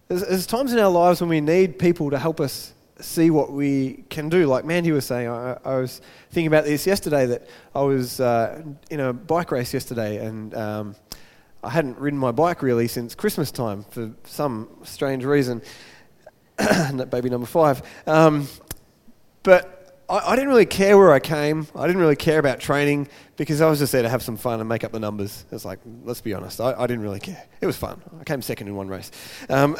There's, 0.07 0.21
there's, 0.25 0.47
times 0.47 0.71
in 0.71 0.79
our 0.79 0.89
lives 0.89 1.19
when 1.19 1.29
we 1.29 1.41
need 1.41 1.77
people 1.77 2.11
to 2.11 2.17
help 2.17 2.39
us 2.39 2.73
see 2.99 3.29
what 3.29 3.51
we 3.51 4.05
can 4.09 4.29
do. 4.29 4.45
Like 4.45 4.65
Mandy 4.65 4.91
was 4.91 5.05
saying, 5.05 5.27
I, 5.27 5.57
I 5.65 5.77
was 5.77 6.01
thinking 6.31 6.47
about 6.47 6.65
this 6.65 6.87
yesterday 6.87 7.25
that 7.25 7.47
I 7.73 7.81
was 7.81 8.19
uh, 8.19 8.63
in 8.89 8.99
a 8.99 9.13
bike 9.13 9.51
race 9.51 9.73
yesterday 9.73 10.25
and 10.25 10.53
um, 10.55 10.95
I 11.63 11.69
hadn't 11.69 11.97
ridden 11.97 12.19
my 12.19 12.31
bike 12.31 12.61
really 12.61 12.87
since 12.87 13.15
Christmas 13.15 13.51
time 13.51 13.83
for 13.89 14.11
some 14.23 14.69
strange 14.83 15.25
reason. 15.25 15.61
baby 17.09 17.29
number 17.29 17.47
five. 17.47 17.81
Um, 18.07 18.47
but 19.43 20.03
I, 20.09 20.19
I, 20.19 20.35
didn't 20.35 20.49
really 20.49 20.65
care 20.65 20.97
where 20.97 21.11
I 21.11 21.19
came. 21.19 21.67
I 21.75 21.85
didn't 21.85 22.01
really 22.01 22.15
care 22.15 22.39
about 22.39 22.59
training 22.59 23.09
because 23.35 23.59
I 23.59 23.69
was 23.69 23.79
just 23.79 23.91
there 23.91 24.03
to 24.03 24.09
have 24.09 24.23
some 24.23 24.37
fun 24.37 24.59
and 24.59 24.69
make 24.69 24.83
up 24.83 24.91
the 24.91 24.99
numbers. 24.99 25.45
It's 25.51 25.65
like, 25.65 25.79
let's 26.03 26.21
be 26.21 26.33
honest, 26.33 26.61
I, 26.61 26.73
I, 26.73 26.87
didn't 26.87 27.03
really 27.03 27.19
care. 27.19 27.43
It 27.59 27.65
was 27.65 27.75
fun. 27.75 28.01
I 28.19 28.23
came 28.23 28.41
second 28.41 28.67
in 28.67 28.75
one 28.75 28.87
race. 28.87 29.11
Um, 29.49 29.75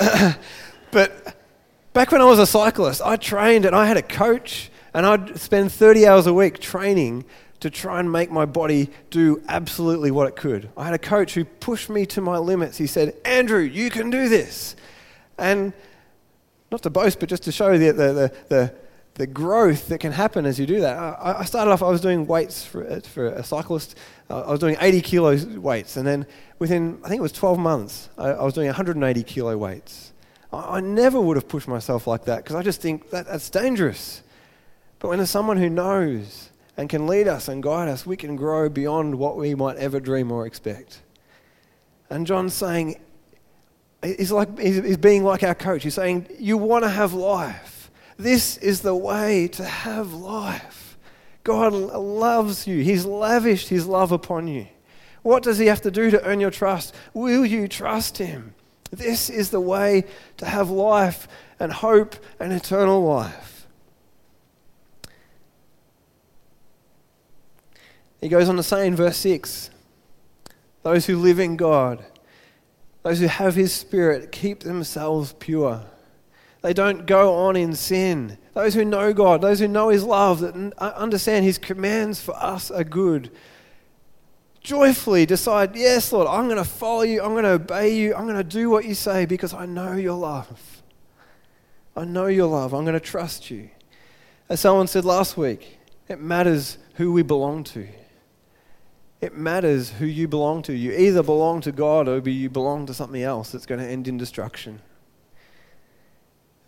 but 0.91 1.44
back 1.95 2.11
when 2.11 2.19
I 2.19 2.25
was 2.25 2.39
a 2.39 2.45
cyclist, 2.45 3.01
I 3.01 3.15
trained 3.15 3.63
and 3.63 3.73
I 3.73 3.85
had 3.85 3.95
a 3.95 4.01
coach, 4.01 4.69
and 4.93 5.05
I'd 5.05 5.39
spend 5.39 5.71
30 5.71 6.05
hours 6.05 6.27
a 6.27 6.33
week 6.33 6.59
training 6.59 7.23
to 7.61 7.69
try 7.69 8.01
and 8.01 8.11
make 8.11 8.29
my 8.29 8.43
body 8.43 8.89
do 9.09 9.41
absolutely 9.47 10.11
what 10.11 10.27
it 10.27 10.35
could. 10.35 10.69
I 10.75 10.83
had 10.83 10.93
a 10.93 10.99
coach 10.99 11.35
who 11.35 11.45
pushed 11.45 11.89
me 11.89 12.05
to 12.07 12.19
my 12.19 12.37
limits. 12.37 12.77
He 12.77 12.85
said, 12.85 13.15
Andrew, 13.23 13.61
you 13.61 13.89
can 13.89 14.09
do 14.09 14.27
this. 14.27 14.75
And 15.37 15.71
not 16.69 16.83
to 16.83 16.89
boast, 16.89 17.17
but 17.21 17.29
just 17.29 17.43
to 17.43 17.53
show 17.53 17.77
the, 17.77 17.91
the, 17.93 18.13
the, 18.13 18.33
the, 18.49 18.75
the 19.13 19.27
growth 19.27 19.87
that 19.87 19.99
can 19.99 20.11
happen 20.11 20.45
as 20.45 20.59
you 20.59 20.65
do 20.65 20.81
that. 20.81 20.97
I, 20.97 21.37
I 21.39 21.45
started 21.45 21.71
off, 21.71 21.81
I 21.81 21.87
was 21.87 22.01
doing 22.01 22.27
weights 22.27 22.65
for, 22.65 22.99
for 22.99 23.27
a 23.27 23.43
cyclist. 23.43 23.95
Uh, 24.29 24.41
I 24.41 24.51
was 24.51 24.59
doing 24.59 24.75
80 24.81 24.99
kilo 24.99 25.37
weights. 25.59 25.95
And 25.95 26.05
then 26.05 26.25
within, 26.59 26.99
I 27.05 27.07
think 27.07 27.19
it 27.19 27.23
was 27.23 27.31
12 27.31 27.57
months, 27.57 28.09
I, 28.17 28.31
I 28.31 28.43
was 28.43 28.53
doing 28.53 28.67
180 28.67 29.23
kilo 29.23 29.57
weights. 29.57 30.11
I, 30.55 30.79
never 30.79 31.19
would 31.19 31.37
have 31.37 31.47
pushed 31.47 31.67
myself 31.67 32.07
like 32.07 32.25
that 32.25 32.43
because 32.43 32.55
I 32.55 32.61
just 32.61 32.81
think 32.81 33.09
that, 33.09 33.27
that's 33.27 33.49
dangerous. 33.49 34.21
But 34.99 35.09
when 35.09 35.17
there's 35.17 35.29
someone 35.29 35.57
who 35.57 35.69
knows 35.69 36.49
and 36.77 36.89
can 36.89 37.07
lead 37.07 37.27
us 37.27 37.47
and 37.47 37.61
guide 37.61 37.87
us, 37.87 38.05
we 38.05 38.17
can 38.17 38.35
grow 38.35 38.69
beyond 38.69 39.15
what 39.15 39.37
we 39.37 39.55
might 39.55 39.77
ever 39.77 39.99
dream 39.99 40.31
or 40.31 40.45
expect. 40.45 41.01
And 42.09 42.27
John's 42.27 42.53
saying, 42.53 42.99
he's, 44.03 44.31
like, 44.31 44.57
he's 44.59 44.97
being 44.97 45.23
like 45.23 45.43
our 45.43 45.55
coach. 45.55 45.83
He's 45.83 45.95
saying, 45.95 46.27
You 46.39 46.57
want 46.57 46.83
to 46.83 46.89
have 46.89 47.13
life. 47.13 47.89
This 48.17 48.57
is 48.57 48.81
the 48.81 48.95
way 48.95 49.47
to 49.49 49.63
have 49.63 50.13
life. 50.13 50.97
God 51.43 51.73
loves 51.73 52.65
you, 52.65 52.81
He's 52.83 53.05
lavished 53.05 53.69
His 53.69 53.85
love 53.85 54.11
upon 54.11 54.47
you. 54.47 54.67
What 55.21 55.43
does 55.43 55.59
He 55.59 55.67
have 55.67 55.81
to 55.81 55.91
do 55.91 56.09
to 56.11 56.23
earn 56.23 56.39
your 56.39 56.51
trust? 56.51 56.93
Will 57.13 57.45
you 57.45 57.67
trust 57.67 58.17
Him? 58.17 58.55
This 58.95 59.29
is 59.29 59.49
the 59.49 59.59
way 59.59 60.05
to 60.37 60.45
have 60.45 60.69
life 60.69 61.27
and 61.59 61.71
hope 61.71 62.15
and 62.39 62.51
eternal 62.53 63.03
life. 63.03 63.67
He 68.21 68.29
goes 68.29 68.49
on 68.49 68.55
to 68.55 68.63
say 68.63 68.87
in 68.87 68.95
verse 68.95 69.17
6 69.17 69.69
those 70.81 71.07
who 71.07 71.17
live 71.17 71.39
in 71.39 71.57
God, 71.57 72.05
those 73.01 73.19
who 73.19 73.25
have 73.27 73.55
His 73.55 73.73
Spirit, 73.73 74.31
keep 74.31 74.59
themselves 74.59 75.33
pure. 75.39 75.83
They 76.61 76.73
don't 76.73 77.05
go 77.05 77.33
on 77.35 77.55
in 77.55 77.73
sin. 77.73 78.37
Those 78.53 78.75
who 78.75 78.85
know 78.85 79.11
God, 79.11 79.41
those 79.41 79.59
who 79.59 79.67
know 79.67 79.89
His 79.89 80.03
love, 80.03 80.39
that 80.41 80.73
uh, 80.77 80.93
understand 80.95 81.43
His 81.43 81.57
commands 81.57 82.21
for 82.21 82.35
us 82.35 82.69
are 82.69 82.83
good, 82.83 83.31
joyfully 84.65 85.25
decide, 85.25 85.75
Yes, 85.75 86.11
Lord, 86.11 86.27
I'm 86.27 86.45
going 86.45 86.57
to 86.57 86.65
follow 86.65 87.03
you. 87.03 87.21
I'm 87.21 87.31
going 87.31 87.43
to 87.43 87.51
obey 87.51 87.95
you. 87.95 88.15
I'm 88.15 88.25
going 88.25 88.35
to 88.35 88.43
do 88.43 88.69
what 88.69 88.85
you 88.85 88.95
say 88.95 89.25
because 89.25 89.53
I 89.53 89.65
know 89.65 89.93
your 89.93 90.17
love. 90.17 90.81
I 91.95 92.03
know 92.03 92.25
your 92.25 92.47
love. 92.47 92.73
I'm 92.73 92.83
going 92.83 92.99
to 92.99 92.99
trust 92.99 93.49
you. 93.49 93.69
As 94.49 94.59
someone 94.59 94.87
said 94.87 95.05
last 95.05 95.37
week, 95.37 95.79
it 96.09 96.19
matters 96.19 96.77
who 96.95 97.13
we 97.13 97.21
belong 97.21 97.63
to. 97.65 97.87
It 99.21 99.35
matters 99.35 99.91
who 99.91 100.05
you 100.05 100.27
belong 100.27 100.61
to. 100.63 100.73
You 100.73 100.91
either 100.91 101.23
belong 101.23 101.61
to 101.61 101.71
God 101.71 102.07
or 102.07 102.19
you 102.29 102.49
belong 102.49 102.85
to 102.87 102.93
something 102.93 103.21
else 103.21 103.51
that's 103.51 103.65
going 103.65 103.79
to 103.79 103.87
end 103.87 104.07
in 104.07 104.17
destruction. 104.17 104.81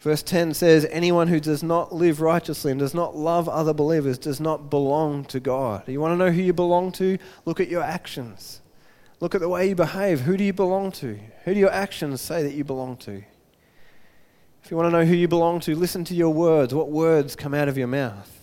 Verse 0.08 0.24
10 0.24 0.54
says, 0.54 0.88
Anyone 0.90 1.28
who 1.28 1.42
does 1.42 1.62
not 1.62 1.94
live 1.94 2.22
righteously 2.22 2.72
and 2.72 2.80
does 2.80 2.94
not 2.94 3.18
love 3.18 3.50
other 3.50 3.74
believers 3.74 4.18
does 4.18 4.40
not 4.40 4.70
belong 4.70 5.26
to 5.26 5.42
God. 5.42 5.86
You 5.86 6.00
want 6.00 6.14
to 6.14 6.16
know 6.18 6.32
who 6.32 6.42
you 6.42 6.54
belong 6.54 6.94
to? 6.94 7.18
Look 7.44 7.60
at 7.60 7.68
your 7.68 7.84
actions. 7.84 8.62
Look 9.20 9.36
at 9.36 9.42
the 9.42 9.50
way 9.50 9.68
you 9.68 9.76
behave. 9.76 10.22
Who 10.22 10.38
do 10.38 10.46
you 10.46 10.54
belong 10.54 10.94
to? 10.94 11.20
Who 11.44 11.54
do 11.54 11.60
your 11.60 11.74
actions 11.74 12.22
say 12.22 12.42
that 12.44 12.54
you 12.54 12.64
belong 12.64 12.96
to? 13.00 13.22
If 14.64 14.72
you 14.72 14.78
want 14.78 14.88
to 14.88 14.98
know 14.98 15.04
who 15.04 15.14
you 15.14 15.28
belong 15.28 15.60
to, 15.60 15.76
listen 15.76 16.06
to 16.06 16.16
your 16.16 16.34
words. 16.34 16.74
What 16.74 16.90
words 16.90 17.36
come 17.36 17.54
out 17.54 17.68
of 17.68 17.78
your 17.78 17.88
mouth? 17.88 18.34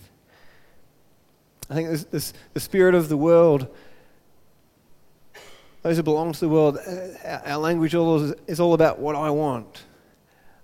I 1.67 1.73
think 1.73 1.89
this, 1.89 2.03
this, 2.03 2.33
the 2.53 2.59
spirit 2.59 2.93
of 2.93 3.09
the 3.09 3.17
world 3.17 3.73
those 5.81 5.97
who 5.97 6.03
belong 6.03 6.33
to 6.33 6.39
the 6.39 6.49
world, 6.49 6.77
uh, 6.77 7.39
our 7.45 7.57
language 7.57 7.93
all 7.93 8.33
is 8.47 8.59
all 8.59 8.73
about 8.73 8.97
what 8.97 9.15
I 9.15 9.29
want. 9.29 9.84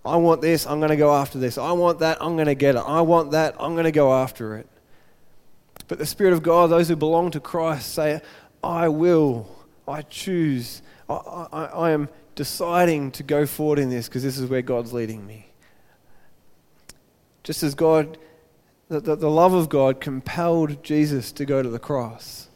I 0.04 0.16
want 0.16 0.42
this, 0.42 0.66
I'm 0.66 0.80
going 0.80 0.90
to 0.90 0.98
go 0.98 1.14
after 1.14 1.38
this. 1.38 1.58
I 1.58 1.72
want 1.74 2.00
that, 2.00 2.18
I'm 2.22 2.36
going 2.36 2.48
to 2.48 2.56
get 2.56 2.76
it. 2.76 2.80
I 2.80 3.02
want 3.02 3.32
that, 3.32 3.56
I'm 3.60 3.74
going 3.74 3.86
to 3.86 3.92
go 3.92 4.14
after 4.14 4.58
it. 4.58 4.68
But 5.88 6.00
the 6.00 6.06
Spirit 6.06 6.34
of 6.34 6.42
God, 6.42 6.70
those 6.70 6.88
who 6.88 6.96
belong 6.96 7.32
to 7.32 7.40
Christ, 7.40 7.94
say, 7.94 8.22
I 8.64 8.88
will, 8.88 9.48
I 9.88 10.02
choose, 10.04 10.82
I, 11.10 11.48
I, 11.52 11.66
I 11.66 11.92
am 11.92 12.10
deciding 12.36 13.12
to 13.12 13.24
go 13.24 13.46
forward 13.46 13.78
in 13.78 13.90
this 13.90 14.08
because 14.08 14.24
this 14.24 14.38
is 14.38 14.50
where 14.50 14.62
God's 14.62 14.94
leading 14.94 15.26
me. 15.28 15.48
Just 17.44 17.62
as 17.62 17.76
God, 17.76 18.18
the, 18.90 19.00
the, 19.00 19.16
the 19.16 19.30
love 19.30 19.54
of 19.54 19.70
God 19.70 20.00
compelled 20.00 20.84
Jesus 20.84 21.32
to 21.34 21.46
go 21.46 21.62
to 21.62 21.70
the 21.70 21.80
cross 21.80 22.48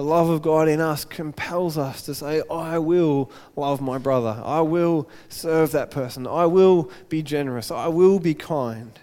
the 0.00 0.06
love 0.06 0.30
of 0.30 0.40
God 0.40 0.66
in 0.66 0.80
us 0.80 1.04
compels 1.04 1.76
us 1.76 2.00
to 2.06 2.14
say, 2.14 2.40
I 2.50 2.78
will 2.78 3.30
love 3.54 3.82
my 3.82 3.98
brother. 3.98 4.40
I 4.42 4.62
will 4.62 5.10
serve 5.28 5.72
that 5.72 5.90
person. 5.90 6.26
I 6.26 6.46
will 6.46 6.90
be 7.10 7.22
generous. 7.22 7.70
I 7.70 7.88
will 7.88 8.18
be 8.18 8.32
kind. 8.32 8.98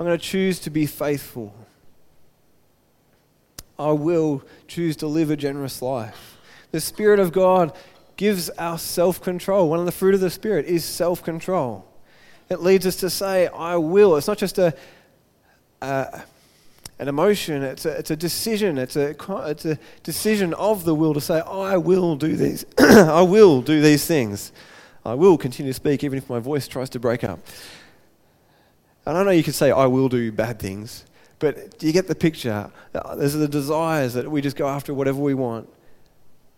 I'm 0.00 0.06
going 0.06 0.18
to 0.18 0.24
choose 0.24 0.58
to 0.60 0.70
be 0.70 0.86
faithful. 0.86 1.54
I 3.78 3.92
will 3.92 4.42
choose 4.68 4.96
to 4.96 5.06
live 5.06 5.30
a 5.30 5.36
generous 5.36 5.82
life. 5.82 6.38
The 6.70 6.80
Spirit 6.80 7.20
of 7.20 7.30
God 7.30 7.76
gives 8.16 8.48
us 8.56 8.82
self 8.82 9.20
control. 9.20 9.68
One 9.68 9.80
of 9.80 9.84
the 9.84 9.92
fruit 9.92 10.14
of 10.14 10.20
the 10.20 10.30
Spirit 10.30 10.64
is 10.64 10.82
self 10.82 11.22
control. 11.22 11.86
It 12.48 12.60
leads 12.60 12.86
us 12.86 12.96
to 12.96 13.10
say, 13.10 13.48
I 13.48 13.76
will. 13.76 14.16
It's 14.16 14.28
not 14.28 14.38
just 14.38 14.56
a, 14.56 14.74
a 15.82 16.22
an 16.98 17.08
emotion, 17.08 17.62
it's 17.62 17.84
a, 17.84 17.90
it's 17.90 18.10
a 18.10 18.16
decision, 18.16 18.78
it's 18.78 18.96
a, 18.96 19.16
it's 19.46 19.64
a 19.64 19.78
decision 20.02 20.54
of 20.54 20.84
the 20.84 20.94
will 20.94 21.14
to 21.14 21.20
say, 21.20 21.40
I 21.40 21.76
will 21.76 22.16
do 22.16 22.36
these, 22.36 22.64
I 22.78 23.22
will 23.22 23.62
do 23.62 23.80
these 23.80 24.06
things. 24.06 24.52
I 25.04 25.14
will 25.14 25.36
continue 25.36 25.70
to 25.70 25.74
speak 25.74 26.02
even 26.02 26.16
if 26.16 26.30
my 26.30 26.38
voice 26.38 26.66
tries 26.66 26.88
to 26.90 27.00
break 27.00 27.24
up. 27.24 27.40
And 29.04 29.18
I 29.18 29.22
know 29.22 29.32
you 29.32 29.42
could 29.42 29.54
say, 29.54 29.70
I 29.70 29.86
will 29.86 30.08
do 30.08 30.32
bad 30.32 30.58
things, 30.58 31.04
but 31.38 31.78
do 31.78 31.86
you 31.86 31.92
get 31.92 32.06
the 32.06 32.14
picture? 32.14 32.70
There's 33.16 33.34
the 33.34 33.48
desires 33.48 34.14
that 34.14 34.30
we 34.30 34.40
just 34.40 34.56
go 34.56 34.66
after 34.66 34.94
whatever 34.94 35.20
we 35.20 35.34
want, 35.34 35.68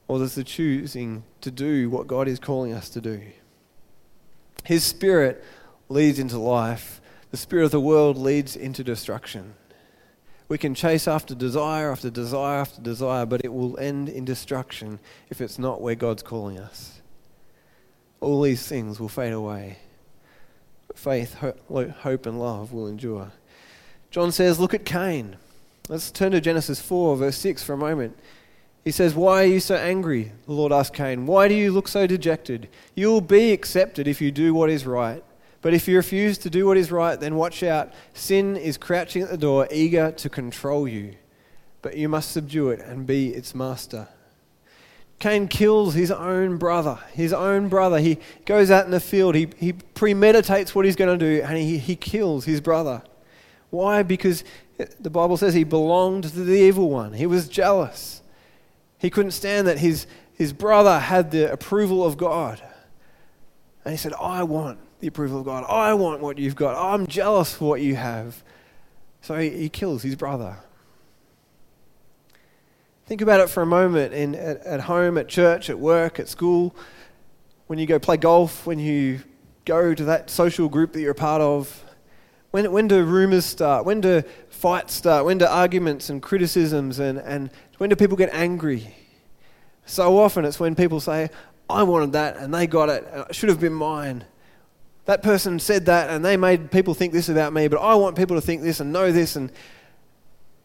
or 0.06 0.18
there's 0.18 0.36
the 0.36 0.44
choosing 0.44 1.24
to 1.40 1.50
do 1.50 1.90
what 1.90 2.06
God 2.06 2.28
is 2.28 2.38
calling 2.38 2.72
us 2.72 2.88
to 2.90 3.00
do. 3.00 3.20
His 4.62 4.84
Spirit 4.84 5.44
leads 5.88 6.18
into 6.20 6.38
life, 6.38 7.00
the 7.30 7.36
spirit 7.36 7.64
of 7.64 7.70
the 7.72 7.80
world 7.80 8.16
leads 8.16 8.54
into 8.54 8.84
destruction. 8.84 9.54
We 10.48 10.58
can 10.58 10.74
chase 10.74 11.08
after 11.08 11.34
desire 11.34 11.90
after 11.90 12.08
desire 12.08 12.60
after 12.60 12.80
desire, 12.80 13.26
but 13.26 13.44
it 13.44 13.52
will 13.52 13.78
end 13.78 14.08
in 14.08 14.24
destruction 14.24 15.00
if 15.28 15.40
it's 15.40 15.58
not 15.58 15.80
where 15.80 15.96
God's 15.96 16.22
calling 16.22 16.58
us. 16.58 17.00
All 18.20 18.42
these 18.42 18.66
things 18.66 19.00
will 19.00 19.08
fade 19.08 19.32
away. 19.32 19.78
Faith, 20.94 21.34
hope, 21.34 22.26
and 22.26 22.40
love 22.40 22.72
will 22.72 22.86
endure. 22.86 23.32
John 24.10 24.32
says, 24.32 24.58
Look 24.58 24.72
at 24.72 24.84
Cain. 24.84 25.36
Let's 25.88 26.10
turn 26.10 26.32
to 26.32 26.40
Genesis 26.40 26.80
4, 26.80 27.16
verse 27.16 27.36
6 27.38 27.62
for 27.62 27.74
a 27.74 27.76
moment. 27.76 28.16
He 28.84 28.92
says, 28.92 29.14
Why 29.14 29.42
are 29.42 29.46
you 29.46 29.60
so 29.60 29.74
angry? 29.74 30.32
The 30.46 30.52
Lord 30.52 30.72
asked 30.72 30.94
Cain. 30.94 31.26
Why 31.26 31.48
do 31.48 31.54
you 31.54 31.72
look 31.72 31.88
so 31.88 32.06
dejected? 32.06 32.68
You 32.94 33.08
will 33.08 33.20
be 33.20 33.52
accepted 33.52 34.06
if 34.06 34.20
you 34.20 34.30
do 34.30 34.54
what 34.54 34.70
is 34.70 34.86
right. 34.86 35.24
But 35.66 35.74
if 35.74 35.88
you 35.88 35.96
refuse 35.96 36.38
to 36.38 36.48
do 36.48 36.64
what 36.64 36.76
is 36.76 36.92
right, 36.92 37.18
then 37.18 37.34
watch 37.34 37.64
out. 37.64 37.92
Sin 38.14 38.56
is 38.56 38.78
crouching 38.78 39.22
at 39.22 39.30
the 39.30 39.36
door, 39.36 39.66
eager 39.72 40.12
to 40.12 40.30
control 40.30 40.86
you. 40.86 41.16
But 41.82 41.96
you 41.96 42.08
must 42.08 42.30
subdue 42.30 42.68
it 42.68 42.78
and 42.78 43.04
be 43.04 43.30
its 43.30 43.52
master. 43.52 44.06
Cain 45.18 45.48
kills 45.48 45.94
his 45.94 46.12
own 46.12 46.56
brother. 46.56 47.00
His 47.14 47.32
own 47.32 47.68
brother. 47.68 47.98
He 47.98 48.18
goes 48.44 48.70
out 48.70 48.84
in 48.84 48.92
the 48.92 49.00
field, 49.00 49.34
he, 49.34 49.48
he 49.56 49.72
premeditates 49.72 50.72
what 50.72 50.84
he's 50.84 50.94
going 50.94 51.18
to 51.18 51.38
do, 51.38 51.42
and 51.42 51.58
he, 51.58 51.78
he 51.78 51.96
kills 51.96 52.44
his 52.44 52.60
brother. 52.60 53.02
Why? 53.70 54.04
Because 54.04 54.44
the 55.00 55.10
Bible 55.10 55.36
says 55.36 55.52
he 55.52 55.64
belonged 55.64 56.22
to 56.22 56.44
the 56.44 56.60
evil 56.60 56.90
one. 56.90 57.12
He 57.12 57.26
was 57.26 57.48
jealous. 57.48 58.22
He 58.98 59.10
couldn't 59.10 59.32
stand 59.32 59.66
that 59.66 59.78
his, 59.78 60.06
his 60.32 60.52
brother 60.52 61.00
had 61.00 61.32
the 61.32 61.50
approval 61.50 62.04
of 62.04 62.16
God. 62.16 62.62
And 63.84 63.90
he 63.90 63.98
said, 63.98 64.12
I 64.12 64.44
want 64.44 64.78
the 65.00 65.06
approval 65.06 65.40
of 65.40 65.44
God. 65.44 65.64
I 65.68 65.94
want 65.94 66.20
what 66.20 66.38
you've 66.38 66.56
got. 66.56 66.76
I'm 66.76 67.06
jealous 67.06 67.54
for 67.54 67.68
what 67.68 67.80
you 67.80 67.96
have. 67.96 68.42
So 69.20 69.38
he, 69.38 69.50
he 69.50 69.68
kills 69.68 70.02
his 70.02 70.16
brother. 70.16 70.56
Think 73.06 73.20
about 73.20 73.40
it 73.40 73.48
for 73.48 73.62
a 73.62 73.66
moment 73.66 74.14
in, 74.14 74.34
at, 74.34 74.64
at 74.66 74.80
home, 74.80 75.16
at 75.16 75.28
church, 75.28 75.70
at 75.70 75.78
work, 75.78 76.18
at 76.18 76.28
school, 76.28 76.74
when 77.66 77.78
you 77.78 77.86
go 77.86 77.98
play 77.98 78.16
golf, 78.16 78.66
when 78.66 78.78
you 78.78 79.20
go 79.64 79.94
to 79.94 80.04
that 80.04 80.30
social 80.30 80.68
group 80.68 80.92
that 80.92 81.00
you're 81.00 81.12
a 81.12 81.14
part 81.14 81.42
of. 81.42 81.84
When, 82.52 82.70
when 82.72 82.88
do 82.88 83.04
rumors 83.04 83.44
start? 83.44 83.84
When 83.84 84.00
do 84.00 84.22
fights 84.48 84.94
start? 84.94 85.24
When 85.24 85.38
do 85.38 85.46
arguments 85.46 86.08
and 86.08 86.22
criticisms 86.22 86.98
and, 86.98 87.18
and 87.18 87.50
when 87.78 87.90
do 87.90 87.96
people 87.96 88.16
get 88.16 88.30
angry? 88.32 88.94
So 89.84 90.18
often 90.18 90.44
it's 90.44 90.58
when 90.58 90.74
people 90.74 91.00
say, 91.00 91.30
I 91.68 91.82
wanted 91.82 92.12
that 92.12 92.36
and 92.36 92.54
they 92.54 92.66
got 92.66 92.88
it, 92.88 93.06
it 93.28 93.34
should 93.34 93.48
have 93.48 93.60
been 93.60 93.74
mine. 93.74 94.24
That 95.06 95.22
person 95.22 95.58
said 95.58 95.86
that 95.86 96.10
and 96.10 96.24
they 96.24 96.36
made 96.36 96.70
people 96.70 96.94
think 96.94 97.12
this 97.12 97.28
about 97.28 97.52
me, 97.52 97.68
but 97.68 97.78
I 97.78 97.94
want 97.94 98.16
people 98.16 98.36
to 98.36 98.40
think 98.40 98.62
this 98.62 98.80
and 98.80 98.92
know 98.92 99.10
this 99.10 99.36
and 99.36 99.50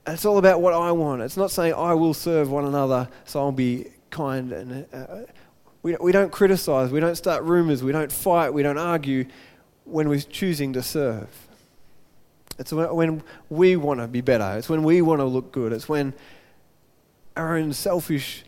it's 0.07 0.25
all 0.25 0.38
about 0.38 0.62
what 0.62 0.74
I 0.74 0.91
want. 0.91 1.21
It's 1.21 1.38
not 1.38 1.51
saying 1.51 1.74
I 1.75 1.93
will 1.93 2.13
serve 2.13 2.50
one 2.50 2.65
another, 2.65 3.07
so 3.25 3.39
I'll 3.39 3.51
be 3.51 3.88
kind. 4.10 4.51
And 4.51 4.86
uh, 4.93 5.21
we, 5.83 5.95
we 6.01 6.12
don't 6.12 6.31
criticize, 6.31 6.91
we 6.91 7.00
don't 7.00 7.15
start 7.15 7.43
rumors, 7.43 7.83
we 7.83 7.91
don't 7.91 8.12
fight, 8.12 8.51
we 8.51 8.63
don't 8.63 8.79
argue 8.79 9.25
when 9.86 10.10
we're 10.10 10.19
choosing 10.19 10.74
to 10.74 10.81
serve. 10.81 11.29
It's 12.57 12.71
when 12.71 13.24
we 13.50 13.75
want 13.75 14.00
to 14.00 14.07
be 14.07 14.21
better. 14.21 14.57
It's 14.57 14.69
when 14.69 14.83
we 14.83 15.01
want 15.01 15.19
to 15.19 15.25
look 15.25 15.51
good. 15.51 15.74
It's 15.74 15.89
when 15.89 16.13
our 17.36 17.57
own 17.57 17.74
selfish 17.74 18.43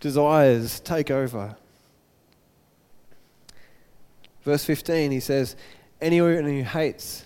desires 0.00 0.80
take 0.80 1.10
over. 1.10 1.56
Verse 4.42 4.64
15, 4.64 5.10
he 5.10 5.20
says, 5.20 5.56
Anyone 6.00 6.44
who 6.44 6.62
hates 6.62 7.24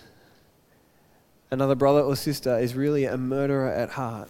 another 1.49 1.75
brother 1.75 2.01
or 2.01 2.15
sister 2.15 2.57
is 2.59 2.75
really 2.75 3.05
a 3.05 3.17
murderer 3.17 3.71
at 3.71 3.89
heart. 3.89 4.29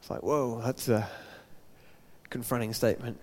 It's 0.00 0.10
like, 0.10 0.22
whoa, 0.22 0.62
that's 0.64 0.88
a 0.88 1.08
confronting 2.30 2.72
statement. 2.72 3.20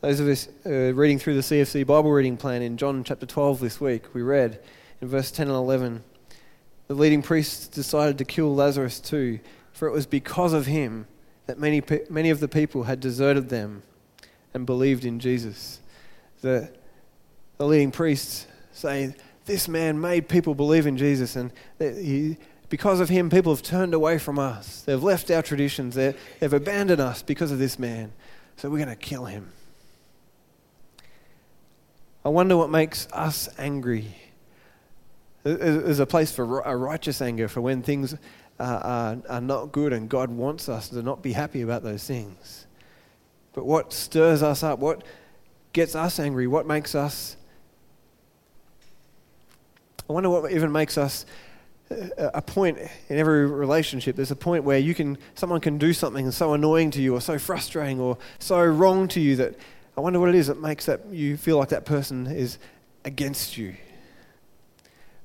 Those 0.00 0.20
of 0.20 0.28
us 0.28 0.48
uh, 0.66 0.92
reading 0.94 1.18
through 1.18 1.34
the 1.34 1.40
CFC 1.40 1.86
Bible 1.86 2.10
reading 2.10 2.36
plan 2.36 2.62
in 2.62 2.76
John 2.76 3.02
chapter 3.04 3.26
12 3.26 3.60
this 3.60 3.80
week, 3.80 4.14
we 4.14 4.22
read 4.22 4.60
in 5.00 5.08
verse 5.08 5.30
10 5.30 5.46
and 5.48 5.56
11 5.56 6.02
the 6.88 6.94
leading 6.94 7.22
priests 7.22 7.66
decided 7.66 8.18
to 8.18 8.24
kill 8.24 8.54
Lazarus 8.54 9.00
too, 9.00 9.40
for 9.72 9.88
it 9.88 9.92
was 9.92 10.06
because 10.06 10.52
of 10.52 10.66
him 10.66 11.06
that 11.46 11.58
many, 11.58 11.82
many 12.08 12.30
of 12.30 12.40
the 12.40 12.48
people 12.48 12.84
had 12.84 13.00
deserted 13.00 13.48
them 13.48 13.82
and 14.54 14.66
believed 14.66 15.04
in 15.04 15.18
Jesus. 15.18 15.80
The, 16.46 16.70
the 17.58 17.66
leading 17.66 17.90
priests 17.90 18.46
say, 18.70 19.16
this 19.46 19.66
man 19.66 20.00
made 20.00 20.28
people 20.28 20.54
believe 20.54 20.86
in 20.86 20.96
Jesus, 20.96 21.34
and 21.34 21.50
he, 21.80 22.36
because 22.68 23.00
of 23.00 23.08
him, 23.08 23.30
people 23.30 23.52
have 23.52 23.64
turned 23.64 23.94
away 23.94 24.18
from 24.18 24.38
us. 24.38 24.82
They've 24.82 25.02
left 25.02 25.28
our 25.32 25.42
traditions. 25.42 25.96
They've 25.96 26.14
abandoned 26.40 27.00
us 27.00 27.20
because 27.20 27.50
of 27.50 27.58
this 27.58 27.80
man. 27.80 28.12
So 28.58 28.70
we're 28.70 28.78
going 28.84 28.90
to 28.90 28.94
kill 28.94 29.24
him. 29.24 29.50
I 32.24 32.28
wonder 32.28 32.56
what 32.56 32.70
makes 32.70 33.08
us 33.12 33.48
angry. 33.58 34.14
There's 35.42 35.98
a 35.98 36.06
place 36.06 36.30
for 36.30 36.60
a 36.60 36.76
righteous 36.76 37.20
anger, 37.20 37.48
for 37.48 37.60
when 37.60 37.82
things 37.82 38.14
are, 38.60 39.18
are 39.28 39.40
not 39.40 39.72
good 39.72 39.92
and 39.92 40.08
God 40.08 40.30
wants 40.30 40.68
us 40.68 40.90
to 40.90 41.02
not 41.02 41.22
be 41.22 41.32
happy 41.32 41.62
about 41.62 41.82
those 41.82 42.04
things. 42.04 42.68
But 43.52 43.66
what 43.66 43.92
stirs 43.92 44.44
us 44.44 44.62
up? 44.62 44.78
What 44.78 45.02
gets 45.76 45.94
us 45.94 46.18
angry? 46.18 46.48
What 46.48 46.66
makes 46.66 46.94
us 46.94 47.36
I 50.08 50.12
wonder 50.12 50.30
what 50.30 50.52
even 50.52 50.70
makes 50.70 50.96
us 50.98 51.26
uh, 51.90 52.30
a 52.32 52.42
point 52.42 52.78
in 52.78 53.18
every 53.18 53.46
relationship. 53.46 54.14
There's 54.14 54.30
a 54.30 54.36
point 54.36 54.62
where 54.64 54.78
you 54.78 54.94
can, 54.94 55.18
someone 55.34 55.60
can 55.60 55.78
do 55.78 55.92
something 55.92 56.30
so 56.30 56.54
annoying 56.54 56.92
to 56.92 57.02
you, 57.02 57.14
or 57.14 57.20
so 57.20 57.38
frustrating, 57.38 58.00
or 58.00 58.16
so 58.38 58.64
wrong 58.64 59.08
to 59.08 59.20
you 59.20 59.36
that 59.36 59.56
I 59.96 60.00
wonder 60.00 60.20
what 60.20 60.28
it 60.28 60.36
is 60.36 60.46
that 60.46 60.60
makes 60.60 60.86
that 60.86 61.06
you 61.10 61.36
feel 61.36 61.58
like 61.58 61.70
that 61.70 61.84
person 61.84 62.26
is 62.26 62.58
against 63.04 63.56
you. 63.56 63.74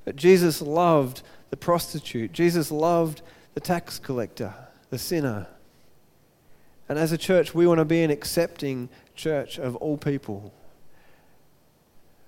But 0.04 0.16
Jesus 0.16 0.60
loved 0.60 1.22
the 1.50 1.56
prostitute. 1.56 2.32
Jesus 2.32 2.72
loved 2.72 3.22
the 3.54 3.60
tax 3.60 4.00
collector, 4.00 4.52
the 4.90 4.98
sinner. 4.98 5.46
And 6.88 6.98
as 6.98 7.12
a 7.12 7.18
church, 7.18 7.54
we 7.54 7.68
want 7.68 7.78
to 7.78 7.84
be 7.84 8.02
an 8.02 8.10
accepting 8.10 8.88
church 9.14 9.58
of 9.58 9.76
all 9.76 9.96
people. 9.96 10.52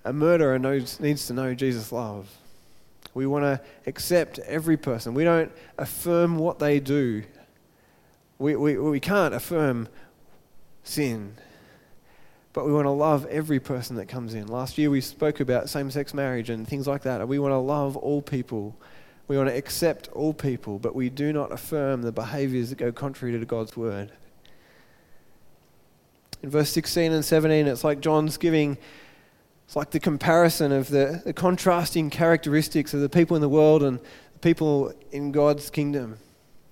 A 0.05 0.13
murderer 0.13 0.59
knows, 0.59 1.01
needs 1.01 1.27
to 1.27 1.33
know 1.33 1.55
Jesus' 1.55 1.93
love. 1.93 2.29
We 3.15 3.27
want 3.27 3.45
to 3.45 3.61
accept 3.87 4.39
every 4.41 4.77
person. 4.77 5.15
We 5.15 5.25
don't 5.25 5.53
affirm 5.79 6.39
what 6.39 6.59
they 6.59 6.81
do. 6.81 7.23
We, 8.39 8.57
we, 8.57 8.77
we 8.77 9.01
can't 9.01 9.35
affirm 9.35 9.89
sin. 10.83 11.37
But 12.53 12.67
we 12.67 12.73
want 12.73 12.87
to 12.87 12.91
love 12.91 13.27
every 13.27 13.61
person 13.61 13.97
that 13.97 14.07
comes 14.07 14.35
in. 14.35 14.47
Last 14.47 14.79
year 14.79 14.91
we 14.91 15.01
spoke 15.01 15.41
about 15.41 15.69
same 15.69 15.91
sex 15.91 16.13
marriage 16.13 16.51
and 16.51 16.67
things 16.67 16.87
like 16.87 17.03
that. 17.03 17.27
We 17.27 17.39
want 17.39 17.53
to 17.53 17.59
love 17.59 17.97
all 17.97 18.21
people. 18.23 18.77
We 19.27 19.37
want 19.37 19.49
to 19.49 19.57
accept 19.57 20.09
all 20.09 20.35
people, 20.35 20.79
but 20.79 20.95
we 20.95 21.09
do 21.09 21.33
not 21.33 21.51
affirm 21.51 22.03
the 22.03 22.13
behaviors 22.13 22.71
that 22.71 22.77
go 22.77 22.93
contrary 22.93 23.39
to 23.39 23.45
God's 23.47 23.77
word. 23.77 24.13
In 26.45 26.51
verse 26.51 26.69
16 26.73 27.11
and 27.11 27.25
17, 27.25 27.67
it's 27.67 27.85
like 27.85 28.01
John's 28.01 28.37
giving 28.37 28.77
it's 29.65 29.75
like 29.75 29.93
the 29.93 29.99
comparison 29.99 30.73
of 30.73 30.91
the, 30.91 31.23
the 31.25 31.33
contrasting 31.33 32.11
characteristics 32.11 32.93
of 32.93 33.01
the 33.01 33.09
people 33.09 33.35
in 33.35 33.41
the 33.41 33.49
world 33.49 33.83
and 33.83 33.99
the 33.99 34.39
people 34.41 34.93
in 35.11 35.33
God's 35.33 35.71
kingdom. 35.71 36.19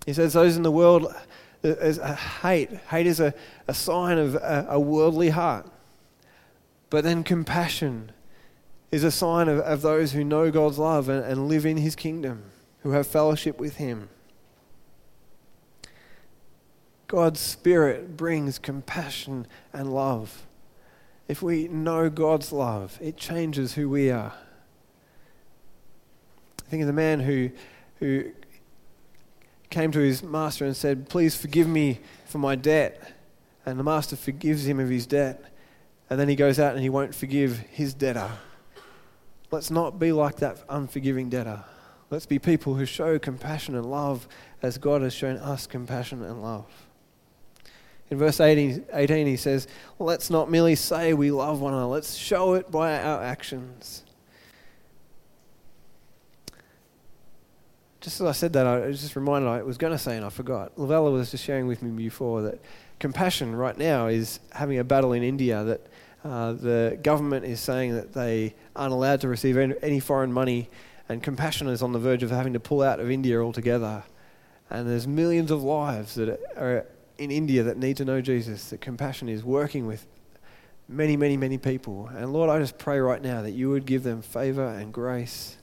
He 0.04 0.12
says, 0.12 0.34
Those 0.34 0.58
in 0.58 0.62
the 0.62 0.70
world 0.70 1.06
uh, 1.06 1.68
is 1.68 1.96
a 1.96 2.14
hate. 2.14 2.70
Hate 2.90 3.06
is 3.06 3.18
a, 3.18 3.32
a 3.66 3.72
sign 3.72 4.18
of 4.18 4.34
a, 4.34 4.66
a 4.68 4.78
worldly 4.78 5.30
heart. 5.30 5.66
But 6.90 7.02
then 7.02 7.24
compassion 7.24 8.12
is 8.90 9.04
a 9.04 9.10
sign 9.10 9.48
of, 9.48 9.60
of 9.60 9.80
those 9.80 10.12
who 10.12 10.22
know 10.22 10.50
God's 10.50 10.78
love 10.78 11.08
and, 11.08 11.24
and 11.24 11.48
live 11.48 11.64
in 11.64 11.78
his 11.78 11.96
kingdom, 11.96 12.42
who 12.82 12.90
have 12.90 13.06
fellowship 13.06 13.58
with 13.58 13.76
him. 13.76 14.10
God's 17.12 17.40
Spirit 17.40 18.16
brings 18.16 18.58
compassion 18.58 19.46
and 19.72 19.92
love 19.92 20.46
if 21.32 21.40
we 21.42 21.66
know 21.66 22.10
God's 22.10 22.52
love, 22.52 22.98
it 23.00 23.16
changes 23.16 23.72
who 23.72 23.88
we 23.88 24.10
are. 24.10 24.34
I 26.60 26.68
think 26.68 26.82
of 26.82 26.86
the 26.86 26.92
man 26.92 27.20
who, 27.20 27.50
who 28.00 28.32
came 29.70 29.90
to 29.92 29.98
his 29.98 30.22
master 30.22 30.66
and 30.66 30.76
said, 30.76 31.08
Please 31.08 31.34
forgive 31.34 31.66
me 31.66 32.00
for 32.26 32.36
my 32.36 32.54
debt. 32.54 33.14
And 33.64 33.78
the 33.78 33.82
master 33.82 34.14
forgives 34.14 34.66
him 34.66 34.78
of 34.78 34.90
his 34.90 35.06
debt. 35.06 35.42
And 36.10 36.20
then 36.20 36.28
he 36.28 36.36
goes 36.36 36.58
out 36.58 36.74
and 36.74 36.82
he 36.82 36.90
won't 36.90 37.14
forgive 37.14 37.60
his 37.60 37.94
debtor. 37.94 38.30
Let's 39.50 39.70
not 39.70 39.98
be 39.98 40.12
like 40.12 40.36
that 40.36 40.58
unforgiving 40.68 41.30
debtor. 41.30 41.64
Let's 42.10 42.26
be 42.26 42.38
people 42.38 42.74
who 42.74 42.84
show 42.84 43.18
compassion 43.18 43.74
and 43.74 43.86
love 43.86 44.28
as 44.60 44.76
God 44.76 45.00
has 45.00 45.14
shown 45.14 45.36
us 45.38 45.66
compassion 45.66 46.22
and 46.22 46.42
love. 46.42 46.66
In 48.12 48.18
verse 48.18 48.40
18, 48.40 48.84
18 48.92 49.26
he 49.26 49.38
says, 49.38 49.66
Let's 49.98 50.28
not 50.28 50.50
merely 50.50 50.74
say 50.74 51.14
we 51.14 51.30
love 51.30 51.62
one 51.62 51.72
another, 51.72 51.86
let's 51.86 52.14
show 52.14 52.52
it 52.52 52.70
by 52.70 53.00
our 53.00 53.22
actions. 53.22 54.02
Just 58.02 58.20
as 58.20 58.26
I 58.26 58.32
said 58.32 58.52
that, 58.52 58.66
I 58.66 58.80
was 58.80 59.00
just 59.00 59.16
reminded 59.16 59.48
I 59.48 59.62
was 59.62 59.78
going 59.78 59.94
to 59.94 59.98
say 59.98 60.14
and 60.14 60.26
I 60.26 60.28
forgot. 60.28 60.76
Lavella 60.76 61.10
was 61.10 61.30
just 61.30 61.42
sharing 61.42 61.66
with 61.66 61.80
me 61.82 61.90
before 61.90 62.42
that 62.42 62.60
compassion 62.98 63.56
right 63.56 63.78
now 63.78 64.08
is 64.08 64.40
having 64.50 64.78
a 64.78 64.84
battle 64.84 65.14
in 65.14 65.22
India 65.22 65.64
that 65.64 65.80
uh, 66.22 66.52
the 66.52 66.98
government 67.02 67.46
is 67.46 67.60
saying 67.60 67.94
that 67.94 68.12
they 68.12 68.54
aren't 68.76 68.92
allowed 68.92 69.22
to 69.22 69.28
receive 69.28 69.56
any 69.56 70.00
foreign 70.00 70.34
money, 70.34 70.68
and 71.08 71.22
compassion 71.22 71.66
is 71.66 71.82
on 71.82 71.92
the 71.92 71.98
verge 71.98 72.22
of 72.22 72.30
having 72.30 72.52
to 72.52 72.60
pull 72.60 72.82
out 72.82 73.00
of 73.00 73.10
India 73.10 73.40
altogether. 73.40 74.02
And 74.68 74.86
there's 74.86 75.06
millions 75.06 75.50
of 75.50 75.62
lives 75.62 76.14
that 76.16 76.28
are 76.58 76.84
in 77.22 77.30
India 77.30 77.62
that 77.64 77.76
need 77.76 77.96
to 77.98 78.04
know 78.04 78.20
Jesus, 78.20 78.70
that 78.70 78.80
compassion 78.80 79.28
is 79.28 79.44
working 79.44 79.86
with 79.86 80.06
many, 80.88 81.16
many, 81.16 81.36
many 81.36 81.58
people. 81.58 82.08
And 82.08 82.32
Lord, 82.32 82.50
I 82.50 82.58
just 82.58 82.78
pray 82.78 82.98
right 83.00 83.22
now 83.22 83.42
that 83.42 83.52
you 83.52 83.70
would 83.70 83.86
give 83.86 84.02
them 84.02 84.22
favor 84.22 84.66
and 84.66 84.92
grace 84.92 85.56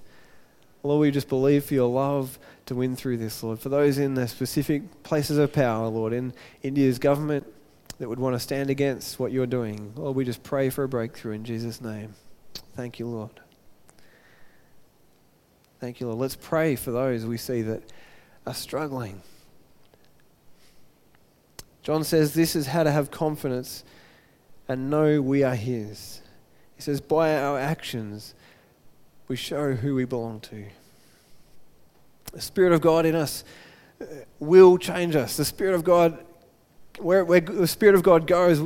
Lord, 0.82 1.02
we 1.02 1.12
just 1.12 1.28
believe 1.28 1.66
for 1.66 1.74
your 1.74 1.90
love 1.90 2.40
to 2.68 2.76
win 2.76 2.96
through 2.96 3.18
this, 3.18 3.44
Lord. 3.44 3.60
For 3.60 3.70
those 3.70 3.98
in 3.98 4.14
the 4.14 4.28
specific 4.28 5.04
places 5.04 5.38
of 5.38 5.52
power, 5.52 5.88
Lord, 5.88 6.14
in 6.14 6.34
India's 6.64 7.00
government 7.00 7.46
that 7.98 8.08
would 8.08 8.20
want 8.20 8.36
to 8.36 8.40
stand 8.40 8.70
against 8.70 9.20
what 9.20 9.34
you're 9.34 9.46
doing, 9.46 9.92
Lord, 9.96 10.16
we 10.16 10.24
just 10.24 10.42
pray 10.42 10.70
for 10.70 10.86
a 10.86 10.90
breakthrough 10.90 11.34
in 11.34 11.44
Jesus' 11.44 11.82
name. 11.82 12.14
Thank 12.76 12.98
you, 12.98 13.08
Lord. 13.08 13.42
Thank 15.82 16.00
you, 16.00 16.08
Lord. 16.08 16.20
Let's 16.20 16.36
pray 16.36 16.76
for 16.78 16.92
those 16.92 17.26
we 17.26 17.38
see 17.38 17.62
that 17.64 17.84
are 18.48 18.54
struggling. 18.54 19.22
John 21.82 22.04
says 22.04 22.34
this 22.34 22.56
is 22.56 22.68
how 22.68 22.84
to 22.84 22.92
have 22.92 23.12
confidence 23.12 23.84
and 24.68 24.90
know 24.90 25.22
we 25.22 25.44
are 25.44 25.56
His. 25.56 26.22
He 26.76 26.82
says, 26.82 27.02
by 27.02 27.36
our 27.36 27.60
actions, 27.60 28.36
we 29.28 29.36
show 29.36 29.74
who 29.74 29.96
we 29.96 30.06
belong 30.06 30.40
to. 30.42 30.66
The 32.32 32.42
Spirit 32.42 32.74
of 32.74 32.82
God 32.82 33.06
in 33.06 33.16
us 33.16 33.44
uh, 34.00 34.06
will 34.40 34.78
change 34.78 35.16
us. 35.16 35.36
The 35.36 35.46
Spirit 35.46 35.76
of 35.76 35.84
God, 35.84 36.24
where, 37.00 37.26
where 37.26 37.42
the 37.42 37.68
Spirit 37.68 37.96
of 37.96 38.04
God 38.04 38.28
goes, 38.28 38.60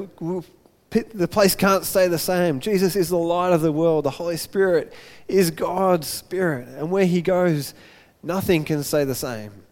the 0.90 1.28
place 1.28 1.56
can't 1.56 1.86
stay 1.86 2.08
the 2.08 2.20
same. 2.20 2.60
Jesus 2.60 2.96
is 2.96 3.10
the 3.10 3.18
light 3.18 3.52
of 3.52 3.62
the 3.62 3.72
world. 3.72 4.06
The 4.06 4.12
Holy 4.12 4.38
Spirit 4.38 4.94
is 5.28 5.50
God's 5.50 6.08
Spirit. 6.08 6.68
And 6.68 6.92
where 6.92 7.06
He 7.06 7.22
goes, 7.22 7.74
nothing 8.22 8.64
can 8.64 8.84
stay 8.84 9.06
the 9.06 9.16
same. 9.16 9.63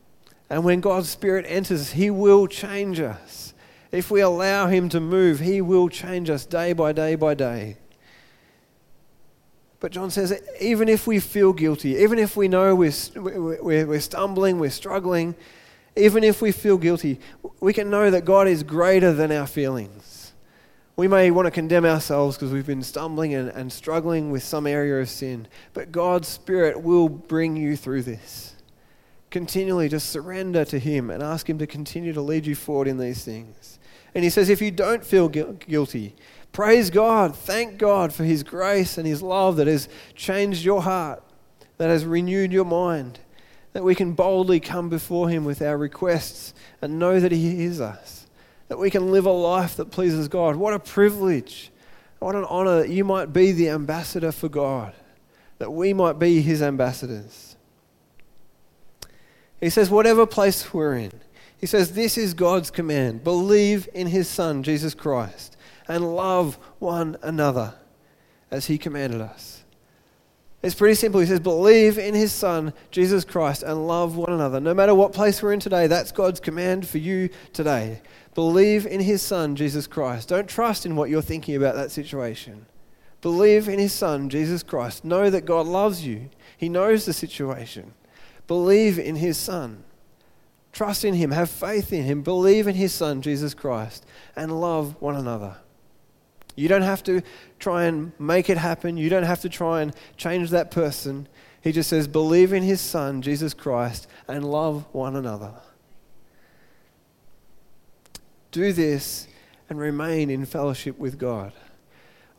And 0.51 0.65
when 0.65 0.81
God's 0.81 1.07
Spirit 1.07 1.45
enters, 1.47 1.93
He 1.93 2.09
will 2.09 2.45
change 2.45 2.99
us. 2.99 3.53
If 3.89 4.11
we 4.11 4.19
allow 4.19 4.67
Him 4.67 4.89
to 4.89 4.99
move, 4.99 5.39
He 5.39 5.61
will 5.61 5.87
change 5.87 6.29
us 6.29 6.45
day 6.45 6.73
by 6.73 6.91
day 6.91 7.15
by 7.15 7.35
day. 7.35 7.77
But 9.79 9.93
John 9.93 10.11
says, 10.11 10.37
even 10.59 10.89
if 10.89 11.07
we 11.07 11.21
feel 11.21 11.53
guilty, 11.53 11.95
even 11.95 12.19
if 12.19 12.35
we 12.35 12.49
know 12.49 12.75
we're, 12.75 12.91
we're, 13.15 13.87
we're 13.87 13.99
stumbling, 14.01 14.59
we're 14.59 14.71
struggling, 14.71 15.35
even 15.95 16.21
if 16.21 16.41
we 16.41 16.51
feel 16.51 16.77
guilty, 16.77 17.21
we 17.61 17.71
can 17.71 17.89
know 17.89 18.11
that 18.11 18.25
God 18.25 18.49
is 18.49 18.61
greater 18.61 19.13
than 19.13 19.31
our 19.31 19.47
feelings. 19.47 20.33
We 20.97 21.07
may 21.07 21.31
want 21.31 21.45
to 21.45 21.51
condemn 21.51 21.85
ourselves 21.85 22.35
because 22.35 22.51
we've 22.51 22.67
been 22.67 22.83
stumbling 22.83 23.33
and, 23.33 23.47
and 23.51 23.71
struggling 23.71 24.31
with 24.31 24.43
some 24.43 24.67
area 24.67 24.99
of 24.99 25.07
sin, 25.07 25.47
but 25.73 25.93
God's 25.93 26.27
Spirit 26.27 26.81
will 26.81 27.07
bring 27.07 27.55
you 27.55 27.77
through 27.77 28.03
this. 28.03 28.51
Continually 29.31 29.89
just 29.89 30.11
surrender 30.11 30.63
to 30.65 30.77
Him 30.77 31.09
and 31.09 31.23
ask 31.23 31.49
Him 31.49 31.57
to 31.57 31.65
continue 31.65 32.13
to 32.13 32.21
lead 32.21 32.45
you 32.45 32.53
forward 32.53 32.87
in 32.87 32.99
these 32.99 33.25
things. 33.25 33.79
And 34.13 34.23
He 34.23 34.29
says, 34.29 34.49
if 34.49 34.61
you 34.61 34.69
don't 34.69 35.03
feel 35.03 35.29
guilty, 35.29 36.15
Praise 36.51 36.89
God. 36.89 37.35
Thank 37.35 37.77
God 37.77 38.13
for 38.13 38.23
His 38.23 38.43
grace 38.43 38.97
and 38.97 39.07
His 39.07 39.21
love 39.21 39.55
that 39.55 39.67
has 39.67 39.87
changed 40.15 40.65
your 40.65 40.81
heart, 40.81 41.23
that 41.77 41.89
has 41.89 42.05
renewed 42.05 42.51
your 42.51 42.65
mind, 42.65 43.19
that 43.73 43.83
we 43.83 43.95
can 43.95 44.13
boldly 44.13 44.59
come 44.59 44.89
before 44.89 45.29
Him 45.29 45.45
with 45.45 45.61
our 45.61 45.77
requests 45.77 46.53
and 46.81 46.99
know 46.99 47.19
that 47.19 47.31
He 47.31 47.55
hears 47.55 47.79
us, 47.79 48.27
that 48.67 48.77
we 48.77 48.89
can 48.89 49.11
live 49.11 49.25
a 49.25 49.31
life 49.31 49.77
that 49.77 49.91
pleases 49.91 50.27
God. 50.27 50.57
What 50.57 50.73
a 50.73 50.79
privilege. 50.79 51.71
What 52.19 52.35
an 52.35 52.45
honor 52.45 52.81
that 52.81 52.89
you 52.89 53.03
might 53.03 53.33
be 53.33 53.51
the 53.51 53.69
ambassador 53.69 54.31
for 54.31 54.49
God, 54.49 54.93
that 55.57 55.71
we 55.71 55.93
might 55.93 56.19
be 56.19 56.41
His 56.41 56.61
ambassadors. 56.61 57.50
He 59.61 59.69
says, 59.69 59.89
whatever 59.89 60.25
place 60.25 60.73
we're 60.73 60.95
in, 60.95 61.11
He 61.57 61.65
says, 61.65 61.93
this 61.93 62.17
is 62.17 62.33
God's 62.33 62.71
command 62.71 63.23
believe 63.23 63.87
in 63.93 64.07
His 64.07 64.27
Son, 64.27 64.63
Jesus 64.63 64.93
Christ 64.93 65.55
and 65.91 66.15
love 66.15 66.57
one 66.79 67.17
another 67.21 67.73
as 68.49 68.67
he 68.67 68.77
commanded 68.77 69.19
us. 69.19 69.63
It's 70.63 70.75
pretty 70.75 70.95
simple. 70.95 71.19
He 71.19 71.27
says, 71.27 71.39
believe 71.39 71.97
in 71.97 72.13
his 72.13 72.31
son, 72.31 72.71
Jesus 72.91 73.25
Christ, 73.25 73.63
and 73.63 73.87
love 73.87 74.15
one 74.15 74.31
another. 74.31 74.59
No 74.59 74.73
matter 74.73 74.95
what 74.95 75.11
place 75.11 75.41
we're 75.41 75.53
in 75.53 75.59
today, 75.59 75.87
that's 75.87 76.11
God's 76.11 76.39
command 76.39 76.87
for 76.87 76.99
you 76.99 77.29
today. 77.51 78.01
Believe 78.35 78.85
in 78.85 79.01
his 79.01 79.21
son, 79.21 79.55
Jesus 79.55 79.87
Christ. 79.87 80.29
Don't 80.29 80.47
trust 80.47 80.85
in 80.85 80.95
what 80.95 81.09
you're 81.09 81.21
thinking 81.21 81.55
about 81.55 81.75
that 81.75 81.91
situation. 81.91 82.67
Believe 83.21 83.67
in 83.67 83.79
his 83.79 83.91
son, 83.91 84.29
Jesus 84.29 84.63
Christ. 84.63 85.03
Know 85.03 85.29
that 85.29 85.45
God 85.45 85.65
loves 85.65 86.05
you, 86.05 86.29
he 86.57 86.69
knows 86.69 87.05
the 87.05 87.13
situation. 87.13 87.93
Believe 88.47 88.99
in 88.99 89.15
his 89.15 89.37
son. 89.37 89.83
Trust 90.71 91.03
in 91.03 91.13
him, 91.13 91.31
have 91.31 91.49
faith 91.49 91.91
in 91.91 92.03
him, 92.03 92.21
believe 92.21 92.67
in 92.67 92.75
his 92.75 92.93
son, 92.93 93.21
Jesus 93.21 93.53
Christ, 93.53 94.05
and 94.35 94.61
love 94.61 94.95
one 95.01 95.17
another. 95.17 95.57
You 96.55 96.67
don't 96.67 96.81
have 96.81 97.03
to 97.03 97.21
try 97.59 97.85
and 97.85 98.11
make 98.19 98.49
it 98.49 98.57
happen. 98.57 98.97
You 98.97 99.09
don't 99.09 99.23
have 99.23 99.41
to 99.41 99.49
try 99.49 99.81
and 99.81 99.93
change 100.17 100.49
that 100.51 100.71
person. 100.71 101.27
He 101.61 101.71
just 101.71 101.89
says, 101.89 102.07
believe 102.07 102.53
in 102.53 102.63
his 102.63 102.81
son, 102.81 103.21
Jesus 103.21 103.53
Christ, 103.53 104.07
and 104.27 104.49
love 104.49 104.85
one 104.93 105.15
another. 105.15 105.53
Do 108.51 108.73
this 108.73 109.27
and 109.69 109.79
remain 109.79 110.29
in 110.29 110.45
fellowship 110.45 110.97
with 110.97 111.17
God. 111.17 111.53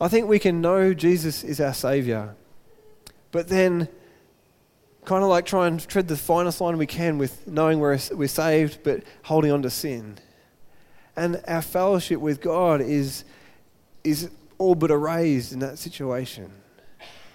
I 0.01 0.09
think 0.09 0.29
we 0.29 0.39
can 0.39 0.61
know 0.61 0.93
Jesus 0.93 1.45
is 1.45 1.61
our 1.61 1.73
Savior, 1.73 2.35
but 3.31 3.49
then 3.49 3.89
kind 5.05 5.23
of 5.23 5.31
like 5.31 5.47
try 5.47 5.67
and 5.67 5.87
tread 5.87 6.09
the 6.09 6.17
finest 6.17 6.61
line 6.61 6.79
we 6.79 6.87
can 6.87 7.19
with 7.19 7.47
knowing 7.47 7.81
we're, 7.81 7.99
we're 8.13 8.29
saved, 8.29 8.79
but 8.83 9.03
holding 9.25 9.51
on 9.51 9.63
to 9.63 9.71
sin. 9.71 10.19
And 11.17 11.43
our 11.47 11.63
fellowship 11.63 12.21
with 12.21 12.41
God 12.41 12.81
is 12.81 13.25
is 14.05 14.31
all 14.59 14.75
but 14.75 14.91
erased 14.91 15.53
in 15.53 15.59
that 15.61 15.79
situation. 15.79 16.51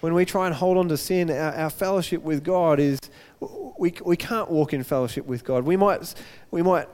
When 0.00 0.14
we 0.14 0.24
try 0.24 0.46
and 0.46 0.54
hold 0.54 0.76
on 0.78 0.88
to 0.88 0.96
sin, 0.96 1.30
our, 1.30 1.54
our 1.54 1.70
fellowship 1.70 2.22
with 2.22 2.44
God 2.44 2.78
is, 2.78 2.98
we, 3.78 3.94
we 4.04 4.16
can't 4.16 4.50
walk 4.50 4.72
in 4.72 4.82
fellowship 4.84 5.26
with 5.26 5.44
God. 5.44 5.64
We 5.64 5.76
might, 5.76 6.14
we 6.50 6.62
might 6.62 6.88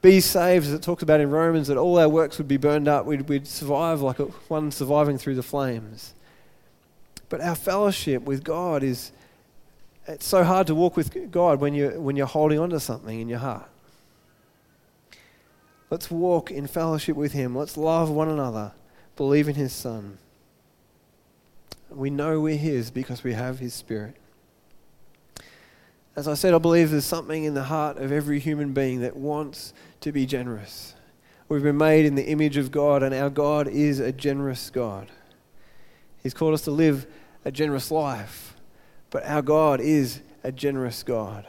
be 0.00 0.20
saved, 0.20 0.66
as 0.66 0.72
it 0.72 0.82
talks 0.82 1.02
about 1.02 1.20
in 1.20 1.30
Romans, 1.30 1.68
that 1.68 1.76
all 1.76 1.98
our 1.98 2.08
works 2.08 2.38
would 2.38 2.48
be 2.48 2.56
burned 2.56 2.88
up. 2.88 3.04
We'd, 3.04 3.28
we'd 3.28 3.46
survive 3.46 4.00
like 4.00 4.18
one 4.48 4.70
surviving 4.70 5.18
through 5.18 5.34
the 5.34 5.42
flames. 5.42 6.14
But 7.28 7.40
our 7.40 7.56
fellowship 7.56 8.22
with 8.22 8.42
God 8.42 8.82
is, 8.82 9.12
it's 10.08 10.26
so 10.26 10.44
hard 10.44 10.66
to 10.68 10.74
walk 10.74 10.96
with 10.96 11.30
God 11.30 11.60
when, 11.60 11.74
you're, 11.74 12.00
when 12.00 12.16
you're 12.16 12.26
holding 12.26 12.58
on 12.58 12.70
to 12.70 12.80
something 12.80 13.20
in 13.20 13.28
your 13.28 13.38
heart. 13.38 13.68
Let's 15.90 16.10
walk 16.10 16.50
in 16.50 16.66
fellowship 16.66 17.16
with 17.16 17.32
Him. 17.32 17.56
Let's 17.56 17.76
love 17.76 18.10
one 18.10 18.28
another 18.28 18.72
believe 19.16 19.48
in 19.48 19.54
his 19.54 19.72
Son. 19.72 20.18
We 21.90 22.10
know 22.10 22.40
we're 22.40 22.56
his 22.56 22.90
because 22.90 23.24
we 23.24 23.32
have 23.32 23.58
his 23.58 23.74
Spirit. 23.74 24.14
As 26.14 26.28
I 26.28 26.34
said, 26.34 26.54
I 26.54 26.58
believe 26.58 26.90
there's 26.90 27.04
something 27.04 27.44
in 27.44 27.54
the 27.54 27.64
heart 27.64 27.98
of 27.98 28.12
every 28.12 28.38
human 28.38 28.72
being 28.72 29.00
that 29.00 29.16
wants 29.16 29.72
to 30.00 30.12
be 30.12 30.26
generous. 30.26 30.94
We've 31.48 31.62
been 31.62 31.76
made 31.76 32.06
in 32.06 32.14
the 32.14 32.26
image 32.26 32.56
of 32.56 32.70
God, 32.70 33.02
and 33.02 33.14
our 33.14 33.30
God 33.30 33.68
is 33.68 34.00
a 34.00 34.12
generous 34.12 34.70
God. 34.70 35.08
He's 36.22 36.34
called 36.34 36.54
us 36.54 36.62
to 36.62 36.70
live 36.70 37.06
a 37.44 37.52
generous 37.52 37.90
life, 37.90 38.55
but 39.16 39.24
our 39.24 39.40
God 39.40 39.80
is 39.80 40.20
a 40.44 40.52
generous 40.52 41.02
God. 41.02 41.46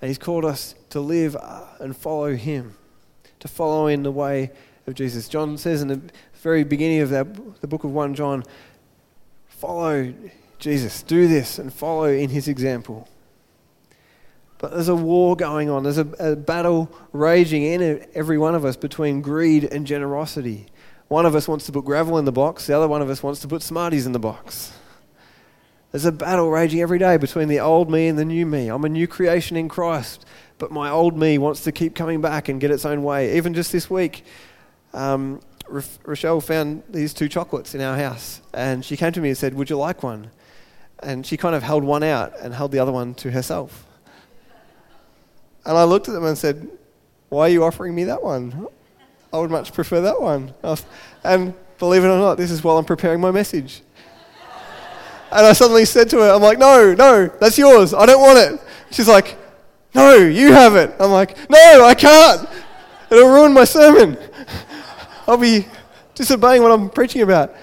And 0.00 0.08
He's 0.08 0.18
called 0.18 0.44
us 0.44 0.74
to 0.90 0.98
live 0.98 1.36
uh, 1.36 1.66
and 1.78 1.96
follow 1.96 2.34
Him, 2.34 2.74
to 3.38 3.46
follow 3.46 3.86
in 3.86 4.02
the 4.02 4.10
way 4.10 4.50
of 4.88 4.94
Jesus. 4.94 5.28
John 5.28 5.56
says 5.56 5.82
in 5.82 5.86
the 5.86 6.00
very 6.42 6.64
beginning 6.64 6.98
of 6.98 7.10
that, 7.10 7.60
the 7.60 7.68
book 7.68 7.84
of 7.84 7.92
1 7.92 8.16
John, 8.16 8.42
follow 9.46 10.12
Jesus. 10.58 11.04
Do 11.04 11.28
this 11.28 11.60
and 11.60 11.72
follow 11.72 12.06
in 12.06 12.28
his 12.28 12.48
example. 12.48 13.08
But 14.58 14.72
there's 14.72 14.88
a 14.88 14.96
war 14.96 15.36
going 15.36 15.70
on. 15.70 15.84
There's 15.84 15.98
a, 15.98 16.08
a, 16.18 16.34
battle 16.34 16.90
raging 17.12 17.62
in 17.62 18.04
every 18.16 18.36
one 18.36 18.56
of 18.56 18.64
us 18.64 18.76
between 18.76 19.22
greed 19.22 19.62
and 19.62 19.86
generosity. 19.86 20.66
One 21.06 21.24
of 21.24 21.36
us 21.36 21.46
wants 21.46 21.66
to 21.66 21.72
put 21.72 21.84
gravel 21.84 22.18
in 22.18 22.24
the 22.24 22.32
box, 22.32 22.66
the 22.66 22.76
other 22.76 22.88
one 22.88 23.00
of 23.00 23.08
us 23.08 23.22
wants 23.22 23.38
to 23.42 23.46
put 23.46 23.62
Smarties 23.62 24.06
in 24.06 24.10
the 24.10 24.18
box. 24.18 24.72
There's 25.92 26.06
a 26.06 26.12
battle 26.12 26.50
raging 26.50 26.80
every 26.80 26.98
day 26.98 27.18
between 27.18 27.48
the 27.48 27.60
old 27.60 27.90
me 27.90 28.08
and 28.08 28.18
the 28.18 28.24
new 28.24 28.46
me. 28.46 28.68
I'm 28.68 28.84
a 28.84 28.88
new 28.88 29.06
creation 29.06 29.58
in 29.58 29.68
Christ, 29.68 30.24
but 30.56 30.70
my 30.70 30.88
old 30.88 31.18
me 31.18 31.36
wants 31.36 31.64
to 31.64 31.72
keep 31.72 31.94
coming 31.94 32.22
back 32.22 32.48
and 32.48 32.58
get 32.58 32.70
its 32.70 32.86
own 32.86 33.02
way. 33.02 33.36
Even 33.36 33.52
just 33.52 33.72
this 33.72 33.90
week, 33.90 34.24
um, 34.94 35.42
Rochelle 35.68 36.40
found 36.40 36.82
these 36.88 37.12
two 37.12 37.28
chocolates 37.28 37.74
in 37.74 37.82
our 37.82 37.94
house, 37.94 38.40
and 38.54 38.82
she 38.82 38.96
came 38.96 39.12
to 39.12 39.20
me 39.20 39.28
and 39.28 39.38
said, 39.38 39.52
Would 39.52 39.68
you 39.68 39.76
like 39.76 40.02
one? 40.02 40.30
And 41.00 41.26
she 41.26 41.36
kind 41.36 41.54
of 41.54 41.62
held 41.62 41.84
one 41.84 42.02
out 42.02 42.32
and 42.40 42.54
held 42.54 42.72
the 42.72 42.78
other 42.78 42.92
one 42.92 43.12
to 43.16 43.30
herself. 43.30 43.84
And 45.66 45.76
I 45.76 45.84
looked 45.84 46.08
at 46.08 46.14
them 46.14 46.24
and 46.24 46.38
said, 46.38 46.70
Why 47.28 47.42
are 47.42 47.48
you 47.50 47.64
offering 47.64 47.94
me 47.94 48.04
that 48.04 48.22
one? 48.22 48.66
I 49.30 49.38
would 49.38 49.50
much 49.50 49.74
prefer 49.74 50.00
that 50.00 50.22
one. 50.22 50.54
And 51.22 51.52
believe 51.78 52.02
it 52.02 52.08
or 52.08 52.18
not, 52.18 52.36
this 52.36 52.50
is 52.50 52.64
while 52.64 52.78
I'm 52.78 52.84
preparing 52.86 53.20
my 53.20 53.30
message. 53.30 53.82
And 55.32 55.46
I 55.46 55.54
suddenly 55.54 55.86
said 55.86 56.10
to 56.10 56.18
her, 56.18 56.30
I'm 56.30 56.42
like, 56.42 56.58
no, 56.58 56.94
no, 56.94 57.26
that's 57.40 57.56
yours. 57.56 57.94
I 57.94 58.04
don't 58.04 58.20
want 58.20 58.38
it. 58.38 58.60
She's 58.90 59.08
like, 59.08 59.38
no, 59.94 60.14
you 60.14 60.52
have 60.52 60.76
it. 60.76 60.94
I'm 61.00 61.10
like, 61.10 61.36
no, 61.48 61.84
I 61.84 61.94
can't. 61.94 62.46
It'll 63.10 63.28
ruin 63.28 63.52
my 63.52 63.64
sermon. 63.64 64.18
I'll 65.26 65.38
be 65.38 65.66
disobeying 66.14 66.62
what 66.62 66.70
I'm 66.70 66.90
preaching 66.90 67.22
about. 67.22 67.54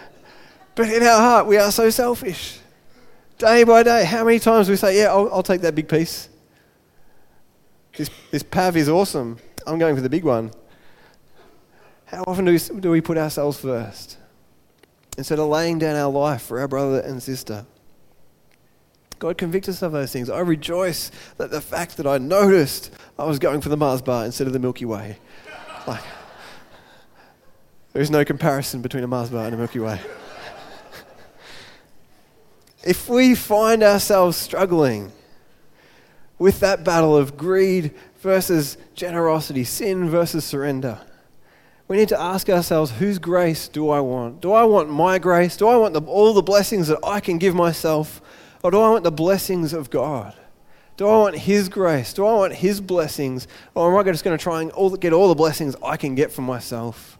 But 0.74 0.90
in 0.90 1.04
our 1.04 1.20
heart, 1.20 1.46
we 1.46 1.58
are 1.58 1.72
so 1.72 1.90
selfish. 1.90 2.60
Day 3.38 3.64
by 3.64 3.84
day, 3.84 4.04
how 4.04 4.24
many 4.24 4.40
times 4.40 4.68
we 4.68 4.76
say, 4.76 5.00
yeah, 5.00 5.10
I'll, 5.10 5.32
I'll 5.32 5.44
take 5.44 5.62
that 5.62 5.76
big 5.76 5.88
piece. 5.88 6.30
This, 7.96 8.10
this 8.32 8.44
pav 8.44 8.78
is 8.78 8.90
awesome. 8.90 9.38
I'm 9.68 9.78
going 9.78 9.96
for 9.96 10.02
the 10.02 10.10
big 10.10 10.24
one. 10.24 10.52
How 12.06 12.24
often 12.24 12.46
do 12.46 12.52
we, 12.52 12.80
do 12.80 12.92
we 12.92 13.02
put 13.02 13.18
ourselves 13.18 13.60
first? 13.60 14.18
Instead 15.20 15.38
of 15.38 15.50
laying 15.50 15.78
down 15.78 15.98
our 15.98 16.10
life 16.10 16.44
for 16.44 16.62
our 16.62 16.68
brother 16.70 17.02
and 17.02 17.22
sister. 17.22 17.66
God 19.20 19.38
convict 19.38 19.68
us 19.68 19.82
of 19.82 19.92
those 19.92 20.14
things. 20.14 20.30
I 20.30 20.40
rejoice 20.40 21.12
that 21.36 21.52
the 21.52 21.60
fact 21.60 21.98
that 21.98 22.08
I 22.08 22.20
noticed 22.20 22.90
I 23.18 23.26
was 23.26 23.38
going 23.38 23.60
for 23.60 23.68
the 23.68 23.76
Mars 23.76 24.02
bar 24.02 24.24
instead 24.24 24.48
of 24.48 24.54
the 24.54 24.60
Milky 24.60 24.86
Way. 24.86 25.18
Like, 25.86 26.04
there 27.92 28.02
is 28.02 28.10
no 28.10 28.24
comparison 28.24 28.82
between 28.82 29.04
a 29.04 29.08
Mars 29.08 29.30
bar 29.30 29.44
and 29.44 29.54
a 29.54 29.58
Milky 29.58 29.80
Way. 29.80 30.00
if 32.86 33.10
we 33.10 33.36
find 33.36 33.84
ourselves 33.84 34.38
struggling 34.38 35.12
with 36.38 36.62
that 36.62 36.86
battle 36.86 37.18
of 37.18 37.36
greed 37.36 37.94
versus 38.22 38.78
generosity, 38.96 39.66
sin 39.66 40.10
versus 40.10 40.46
surrender, 40.46 41.02
we 41.90 41.98
need 41.98 42.08
to 42.10 42.22
ask 42.22 42.48
ourselves 42.50 42.92
whose 42.92 43.18
grace 43.18 43.68
do 43.68 43.90
I 43.90 44.00
want? 44.00 44.42
Do 44.42 44.54
I 44.54 44.64
want 44.64 44.92
my 44.92 45.18
grace? 45.18 45.58
Do 45.58 45.68
I 45.68 45.76
want 45.76 45.96
the, 45.96 46.02
all 46.04 46.34
the 46.34 46.44
blessings 46.44 46.88
that 46.88 47.00
I 47.04 47.20
can 47.20 47.40
give 47.40 47.56
myself? 47.56 48.22
Or 48.64 48.70
do 48.70 48.80
I 48.80 48.92
want 48.92 49.04
the 49.04 49.12
blessings 49.12 49.74
of 49.74 49.90
God? 49.90 50.36
Do 50.98 51.08
I 51.08 51.18
want 51.18 51.36
His 51.36 51.68
grace? 51.68 52.14
Do 52.14 52.28
I 52.28 52.34
want 52.34 52.54
His 52.54 52.80
blessings? 52.80 53.48
Or 53.74 53.92
am 53.92 53.98
I 53.98 54.04
just 54.12 54.24
going 54.24 54.38
to 54.38 54.42
try 54.42 54.62
and 54.62 54.72
all, 54.72 54.96
get 54.96 55.14
all 55.14 55.30
the 55.30 55.36
blessings 55.36 55.76
I 55.84 55.98
can 55.98 56.14
get 56.14 56.32
for 56.32 56.44
myself? 56.44 57.18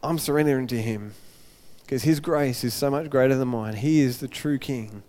I'm 0.00 0.20
surrendering 0.20 0.68
to 0.68 0.80
Him 0.80 1.14
because 1.82 2.04
His 2.04 2.20
grace 2.20 2.62
is 2.62 2.72
so 2.72 2.88
much 2.88 3.10
greater 3.10 3.34
than 3.34 3.48
mine. 3.48 3.74
He 3.74 4.00
is 4.00 4.18
the 4.18 4.28
true 4.28 4.58
King. 4.58 5.02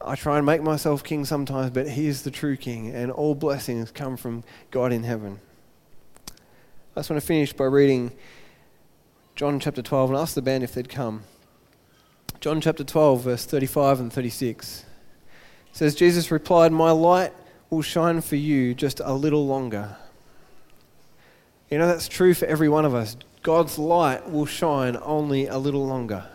I 0.00 0.14
try 0.14 0.38
and 0.38 0.46
make 0.46 0.62
myself 0.62 1.04
king 1.04 1.26
sometimes, 1.26 1.72
but 1.72 1.90
He 1.90 2.06
is 2.06 2.22
the 2.22 2.30
true 2.30 2.56
King, 2.56 2.94
and 2.94 3.10
all 3.10 3.34
blessings 3.34 3.90
come 3.90 4.16
from 4.16 4.44
God 4.70 4.92
in 4.92 5.02
heaven. 5.02 5.40
I 6.96 7.00
just 7.00 7.10
want 7.10 7.20
to 7.20 7.26
finish 7.26 7.52
by 7.52 7.64
reading 7.64 8.10
John 9.34 9.60
chapter 9.60 9.82
12 9.82 10.10
and 10.10 10.18
ask 10.18 10.34
the 10.34 10.40
band 10.40 10.64
if 10.64 10.72
they'd 10.72 10.88
come. 10.88 11.24
John 12.40 12.58
chapter 12.62 12.84
12, 12.84 13.20
verse 13.20 13.44
35 13.44 14.00
and 14.00 14.10
36 14.10 14.86
says, 15.72 15.94
Jesus 15.94 16.30
replied, 16.30 16.72
My 16.72 16.92
light 16.92 17.34
will 17.68 17.82
shine 17.82 18.22
for 18.22 18.36
you 18.36 18.74
just 18.74 19.00
a 19.04 19.12
little 19.12 19.46
longer. 19.46 19.98
You 21.70 21.76
know, 21.76 21.86
that's 21.86 22.08
true 22.08 22.32
for 22.32 22.46
every 22.46 22.70
one 22.70 22.86
of 22.86 22.94
us. 22.94 23.18
God's 23.42 23.78
light 23.78 24.30
will 24.30 24.46
shine 24.46 24.96
only 25.02 25.48
a 25.48 25.58
little 25.58 25.86
longer. 25.86 26.26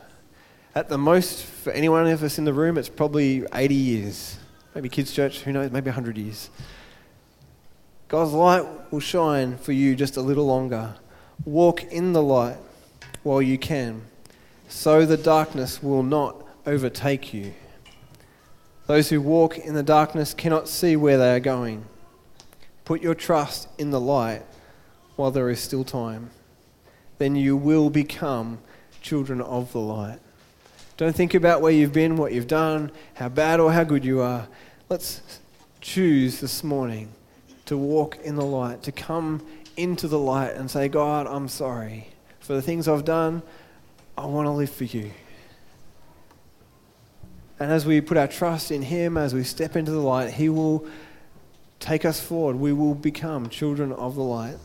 At 0.76 0.90
the 0.90 0.98
most, 1.00 1.44
for 1.44 1.74
any 1.74 1.90
one 1.90 2.06
of 2.06 2.22
us 2.22 2.38
in 2.38 2.46
the 2.46 2.54
room, 2.54 2.78
it's 2.78 2.88
probably 2.88 3.44
80 3.52 3.74
years. 3.74 4.38
Maybe 4.76 4.90
kids' 4.90 5.12
church, 5.12 5.40
who 5.40 5.54
knows, 5.54 5.72
maybe 5.72 5.90
100 5.90 6.20
years. 6.20 6.52
God's 8.12 8.34
light 8.34 8.66
will 8.92 9.00
shine 9.00 9.58
for 9.58 9.72
you 9.72 9.96
just 9.96 10.18
a 10.18 10.22
little 10.22 10.46
longer. 10.46 10.96
Walk 11.46 11.86
in 11.86 12.12
the 12.12 12.22
light 12.22 12.58
while 13.24 13.42
you 13.42 13.58
can, 13.58 14.02
so 14.68 15.06
the 15.06 15.16
darkness 15.16 15.82
will 15.82 16.04
not 16.04 16.36
overtake 16.66 17.34
you. 17.34 17.54
Those 18.86 19.08
who 19.08 19.22
walk 19.22 19.58
in 19.60 19.76
the 19.76 19.82
darkness 19.82 20.34
cannot 20.34 20.68
see 20.68 20.98
where 20.98 21.18
they 21.18 21.34
are 21.34 21.40
going. 21.40 21.86
Put 22.84 23.02
your 23.02 23.16
trust 23.16 23.70
in 23.78 23.92
the 23.92 24.02
light 24.02 24.44
while 25.16 25.32
there 25.32 25.50
is 25.50 25.62
still 25.62 25.86
time. 25.86 26.32
Then 27.18 27.38
you 27.38 27.56
will 27.56 27.90
become 27.90 28.60
children 29.02 29.40
of 29.40 29.72
the 29.72 29.80
light. 29.80 30.20
Don't 30.98 31.16
think 31.16 31.34
about 31.34 31.62
where 31.62 31.72
you've 31.72 31.94
been, 31.94 32.18
what 32.18 32.34
you've 32.34 32.48
done, 32.48 32.92
how 33.14 33.30
bad 33.30 33.62
or 33.62 33.72
how 33.72 33.86
good 33.86 34.04
you 34.04 34.20
are. 34.20 34.50
Let's 34.90 35.40
choose 35.80 36.42
this 36.42 36.62
morning 36.62 37.14
to 37.72 37.78
walk 37.78 38.18
in 38.26 38.36
the 38.36 38.44
light, 38.44 38.84
to 38.84 38.92
come 38.92 39.42
into 39.78 40.06
the 40.06 40.20
light 40.20 40.56
and 40.56 40.70
say, 40.70 40.90
God, 40.90 41.26
I'm 41.26 41.48
sorry 41.48 42.10
for 42.42 42.52
the 42.52 42.62
things 42.62 42.86
I've 42.86 43.06
done. 43.06 43.42
I 44.18 44.26
want 44.26 44.46
to 44.48 44.52
live 44.52 44.70
for 44.70 44.84
you. 44.84 45.12
And 47.62 47.72
as 47.72 47.86
we 47.86 48.02
put 48.02 48.18
our 48.18 48.28
trust 48.28 48.72
in 48.72 48.82
Him, 48.82 49.16
as 49.16 49.34
we 49.34 49.46
step 49.46 49.78
into 49.78 49.90
the 49.90 50.02
light, 50.02 50.34
He 50.34 50.50
will 50.50 50.86
take 51.80 52.04
us 52.04 52.20
forward. 52.20 52.58
We 52.58 52.74
will 52.74 52.94
become 52.94 53.48
children 53.48 53.94
of 53.94 54.16
the 54.16 54.24
light. 54.24 54.58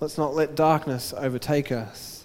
Let's 0.00 0.18
not 0.18 0.34
let 0.34 0.56
darkness 0.56 1.14
overtake 1.16 1.70
us 1.70 2.23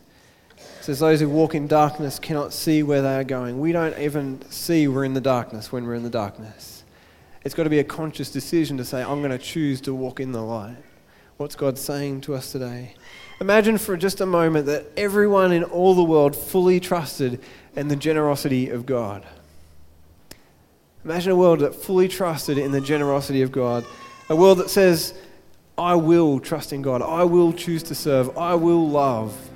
says, 0.82 1.00
Those 1.00 1.20
who 1.20 1.30
walk 1.30 1.56
in 1.56 1.68
darkness 1.68 2.20
cannot 2.20 2.54
see 2.54 2.84
where 2.84 3.02
they 3.02 3.16
are 3.16 3.24
going. 3.24 3.60
We 3.60 3.72
don't 3.72 3.98
even 3.98 4.42
see 4.50 4.88
we're 4.88 5.06
in 5.06 5.14
the 5.14 5.22
darkness 5.22 5.72
when 5.72 5.86
we're 5.86 5.96
in 5.96 6.04
the 6.04 6.10
darkness. 6.10 6.84
It's 7.44 7.56
got 7.56 7.64
to 7.64 7.70
be 7.70 7.80
a 7.80 7.84
conscious 7.84 8.32
decision 8.32 8.78
to 8.78 8.86
say, 8.86 9.02
I'm 9.02 9.20
going 9.20 9.32
to 9.32 9.38
choose 9.38 9.82
to 9.82 9.94
walk 9.94 10.20
in 10.20 10.32
the 10.32 10.42
light. 10.42 10.78
What's 11.38 11.56
God 11.56 11.78
saying 11.78 12.22
to 12.22 12.36
us 12.36 12.52
today? 12.52 12.96
Imagine 13.40 13.78
for 13.78 13.96
just 13.96 14.20
a 14.20 14.26
moment 14.26 14.66
that 14.66 14.88
everyone 14.98 15.54
in 15.54 15.64
all 15.64 15.96
the 15.96 16.04
world 16.04 16.36
fully 16.36 16.82
trusted 16.82 17.42
in 17.76 17.88
the 17.88 17.96
generosity 17.96 18.70
of 18.70 18.86
God. 18.86 19.26
Imagine 21.06 21.32
a 21.32 21.36
world 21.38 21.60
that 21.60 21.74
fully 21.74 22.10
trusted 22.10 22.58
in 22.58 22.74
the 22.74 22.82
generosity 22.82 23.42
of 23.42 23.54
God. 23.54 23.86
A 24.30 24.36
world 24.36 24.58
that 24.58 24.70
says, 24.70 25.14
I 25.78 25.96
will 25.96 26.42
trust 26.42 26.74
in 26.74 26.82
God. 26.82 27.02
I 27.02 27.24
will 27.24 27.54
choose 27.54 27.84
to 27.84 27.96
serve. 27.96 28.38
I 28.38 28.56
will 28.56 28.88
love. 28.90 29.49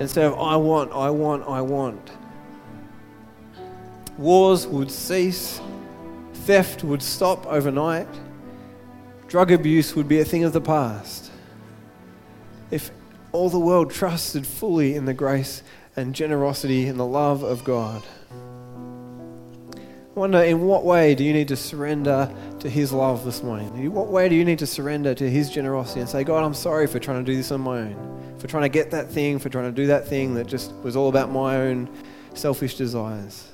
Instead 0.00 0.26
of 0.26 0.38
I 0.38 0.56
want, 0.56 0.92
I 0.92 1.10
want, 1.10 1.46
I 1.48 1.60
want. 1.60 2.10
Wars 4.18 4.66
would 4.66 4.90
cease, 4.90 5.60
theft 6.32 6.84
would 6.84 7.02
stop 7.02 7.46
overnight, 7.46 8.08
drug 9.28 9.50
abuse 9.50 9.94
would 9.94 10.08
be 10.08 10.20
a 10.20 10.24
thing 10.24 10.44
of 10.44 10.52
the 10.52 10.60
past. 10.60 11.30
If 12.70 12.90
all 13.32 13.50
the 13.50 13.58
world 13.58 13.90
trusted 13.90 14.46
fully 14.46 14.94
in 14.94 15.04
the 15.04 15.14
grace 15.14 15.62
and 15.96 16.14
generosity 16.14 16.86
and 16.86 16.98
the 16.98 17.06
love 17.06 17.42
of 17.42 17.64
God. 17.64 18.02
I 20.16 20.20
wonder 20.20 20.38
in 20.38 20.60
what 20.60 20.84
way 20.84 21.16
do 21.16 21.24
you 21.24 21.32
need 21.32 21.48
to 21.48 21.56
surrender 21.56 22.32
to 22.60 22.70
His 22.70 22.92
love 22.92 23.24
this 23.24 23.42
morning? 23.42 23.76
In 23.76 23.92
what 23.92 24.06
way 24.06 24.28
do 24.28 24.36
you 24.36 24.44
need 24.44 24.60
to 24.60 24.66
surrender 24.66 25.14
to 25.14 25.28
His 25.28 25.50
generosity 25.50 26.00
and 26.00 26.08
say, 26.08 26.22
God, 26.22 26.44
I'm 26.44 26.54
sorry 26.54 26.86
for 26.86 27.00
trying 27.00 27.24
to 27.24 27.32
do 27.32 27.36
this 27.36 27.50
on 27.50 27.60
my 27.60 27.80
own? 27.80 28.23
For 28.44 28.48
trying 28.48 28.64
to 28.64 28.68
get 28.68 28.90
that 28.90 29.10
thing, 29.10 29.38
for 29.38 29.48
trying 29.48 29.64
to 29.64 29.72
do 29.72 29.86
that 29.86 30.06
thing 30.06 30.34
that 30.34 30.46
just 30.46 30.70
was 30.82 30.96
all 30.96 31.08
about 31.08 31.30
my 31.30 31.56
own 31.56 31.88
selfish 32.34 32.76
desires. 32.76 33.48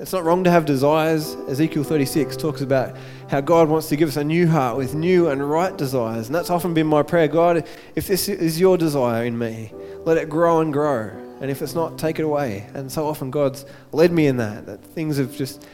It's 0.00 0.12
not 0.12 0.24
wrong 0.24 0.42
to 0.42 0.50
have 0.50 0.64
desires. 0.64 1.36
Ezekiel 1.48 1.84
36 1.84 2.36
talks 2.36 2.62
about 2.62 2.96
how 3.28 3.40
God 3.40 3.68
wants 3.68 3.88
to 3.90 3.94
give 3.94 4.08
us 4.08 4.16
a 4.16 4.24
new 4.24 4.48
heart 4.48 4.76
with 4.76 4.96
new 4.96 5.28
and 5.28 5.48
right 5.48 5.76
desires. 5.76 6.26
And 6.26 6.34
that's 6.34 6.50
often 6.50 6.74
been 6.74 6.88
my 6.88 7.04
prayer 7.04 7.28
God, 7.28 7.64
if 7.94 8.08
this 8.08 8.28
is 8.28 8.58
your 8.58 8.76
desire 8.76 9.24
in 9.24 9.38
me, 9.38 9.72
let 10.04 10.18
it 10.18 10.28
grow 10.28 10.58
and 10.62 10.72
grow. 10.72 11.12
And 11.40 11.48
if 11.48 11.62
it's 11.62 11.76
not, 11.76 11.96
take 11.96 12.18
it 12.18 12.24
away. 12.24 12.68
And 12.74 12.90
so 12.90 13.06
often 13.06 13.30
God's 13.30 13.66
led 13.92 14.10
me 14.10 14.26
in 14.26 14.36
that, 14.38 14.66
that 14.66 14.82
things 14.82 15.16
have 15.16 15.36
just, 15.36 15.64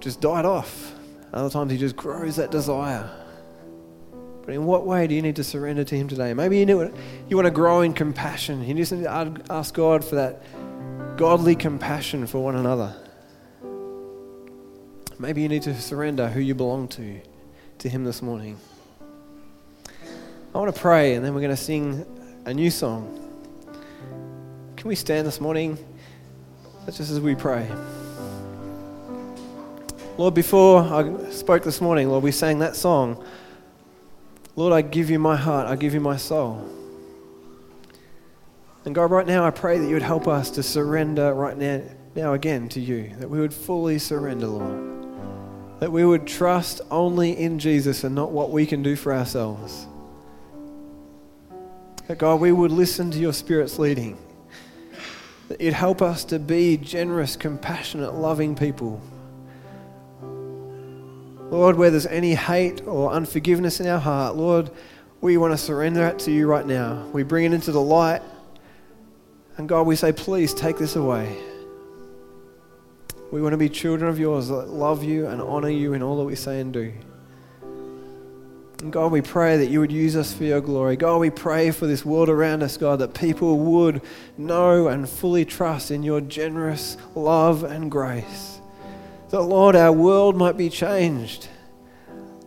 just 0.00 0.22
died 0.22 0.46
off. 0.46 0.94
Other 1.30 1.50
times 1.50 1.72
He 1.72 1.76
just 1.76 1.94
grows 1.94 2.36
that 2.36 2.50
desire. 2.50 3.23
But 4.44 4.54
in 4.54 4.66
what 4.66 4.84
way 4.84 5.06
do 5.06 5.14
you 5.14 5.22
need 5.22 5.36
to 5.36 5.44
surrender 5.44 5.84
to 5.84 5.96
Him 5.96 6.08
today? 6.08 6.34
Maybe 6.34 6.58
you, 6.58 6.66
need, 6.66 6.92
you 7.28 7.36
want 7.36 7.46
to 7.46 7.50
grow 7.50 7.80
in 7.80 7.94
compassion. 7.94 8.62
You 8.66 8.74
just 8.74 8.92
need 8.92 9.04
to 9.04 9.42
ask 9.48 9.72
God 9.74 10.04
for 10.04 10.16
that 10.16 10.42
godly 11.16 11.54
compassion 11.56 12.26
for 12.26 12.42
one 12.42 12.56
another. 12.56 12.94
Maybe 15.18 15.42
you 15.42 15.48
need 15.48 15.62
to 15.62 15.80
surrender 15.80 16.28
who 16.28 16.40
you 16.40 16.54
belong 16.54 16.88
to 16.88 17.20
to 17.78 17.88
Him 17.88 18.04
this 18.04 18.20
morning. 18.20 18.58
I 20.54 20.58
want 20.58 20.74
to 20.74 20.80
pray 20.80 21.14
and 21.14 21.24
then 21.24 21.34
we're 21.34 21.40
going 21.40 21.50
to 21.50 21.56
sing 21.56 22.04
a 22.44 22.52
new 22.52 22.70
song. 22.70 23.20
Can 24.76 24.88
we 24.88 24.94
stand 24.94 25.26
this 25.26 25.40
morning? 25.40 25.78
That's 26.84 26.98
just 26.98 27.10
as 27.10 27.20
we 27.20 27.34
pray. 27.34 27.68
Lord, 30.16 30.34
before 30.34 30.82
I 30.82 31.30
spoke 31.30 31.64
this 31.64 31.80
morning, 31.80 32.08
Lord, 32.08 32.22
we 32.22 32.30
sang 32.30 32.58
that 32.60 32.76
song. 32.76 33.24
Lord, 34.56 34.72
I 34.72 34.82
give 34.82 35.10
you 35.10 35.18
my 35.18 35.36
heart, 35.36 35.66
I 35.66 35.76
give 35.76 35.94
you 35.94 36.00
my 36.00 36.16
soul. 36.16 36.68
And 38.84 38.94
God, 38.94 39.10
right 39.10 39.26
now 39.26 39.44
I 39.44 39.50
pray 39.50 39.78
that 39.78 39.86
you 39.86 39.94
would 39.94 40.02
help 40.02 40.28
us 40.28 40.50
to 40.50 40.62
surrender 40.62 41.32
right 41.34 41.56
now, 41.56 41.82
now 42.14 42.34
again 42.34 42.68
to 42.70 42.80
you, 42.80 43.12
that 43.18 43.28
we 43.28 43.40
would 43.40 43.54
fully 43.54 43.98
surrender, 43.98 44.46
Lord. 44.46 45.80
That 45.80 45.90
we 45.90 46.04
would 46.04 46.26
trust 46.26 46.82
only 46.90 47.36
in 47.36 47.58
Jesus 47.58 48.04
and 48.04 48.14
not 48.14 48.30
what 48.30 48.50
we 48.50 48.66
can 48.66 48.82
do 48.82 48.94
for 48.94 49.12
ourselves. 49.12 49.86
That 52.06 52.18
God, 52.18 52.40
we 52.40 52.52
would 52.52 52.70
listen 52.70 53.10
to 53.10 53.18
your 53.18 53.32
Spirit's 53.32 53.78
leading. 53.78 54.18
That 55.48 55.60
you'd 55.60 55.74
help 55.74 56.00
us 56.00 56.24
to 56.26 56.38
be 56.38 56.76
generous, 56.76 57.36
compassionate, 57.36 58.14
loving 58.14 58.54
people. 58.54 59.00
Lord, 61.54 61.76
where 61.76 61.88
there's 61.88 62.06
any 62.06 62.34
hate 62.34 62.84
or 62.84 63.12
unforgiveness 63.12 63.78
in 63.78 63.86
our 63.86 64.00
heart, 64.00 64.34
Lord, 64.34 64.72
we 65.20 65.36
want 65.36 65.52
to 65.52 65.56
surrender 65.56 66.04
it 66.08 66.18
to 66.20 66.32
you 66.32 66.48
right 66.48 66.66
now. 66.66 67.06
We 67.12 67.22
bring 67.22 67.44
it 67.44 67.52
into 67.52 67.70
the 67.70 67.80
light. 67.80 68.22
And 69.56 69.68
God, 69.68 69.86
we 69.86 69.94
say, 69.94 70.10
please 70.10 70.52
take 70.52 70.78
this 70.78 70.96
away. 70.96 71.36
We 73.30 73.40
want 73.40 73.52
to 73.52 73.56
be 73.56 73.68
children 73.68 74.10
of 74.10 74.18
yours 74.18 74.48
that 74.48 74.68
love 74.68 75.04
you 75.04 75.28
and 75.28 75.40
honor 75.40 75.68
you 75.68 75.92
in 75.92 76.02
all 76.02 76.16
that 76.18 76.24
we 76.24 76.34
say 76.34 76.60
and 76.60 76.72
do. 76.72 76.92
And 78.82 78.92
God, 78.92 79.12
we 79.12 79.22
pray 79.22 79.56
that 79.56 79.66
you 79.66 79.78
would 79.78 79.92
use 79.92 80.16
us 80.16 80.34
for 80.34 80.42
your 80.42 80.60
glory. 80.60 80.96
God, 80.96 81.18
we 81.18 81.30
pray 81.30 81.70
for 81.70 81.86
this 81.86 82.04
world 82.04 82.28
around 82.28 82.64
us, 82.64 82.76
God, 82.76 82.98
that 82.98 83.14
people 83.14 83.60
would 83.60 84.02
know 84.36 84.88
and 84.88 85.08
fully 85.08 85.44
trust 85.44 85.92
in 85.92 86.02
your 86.02 86.20
generous 86.20 86.96
love 87.14 87.62
and 87.62 87.92
grace. 87.92 88.53
That, 89.34 89.42
Lord, 89.42 89.74
our 89.74 89.90
world 89.90 90.36
might 90.36 90.56
be 90.56 90.70
changed. 90.70 91.48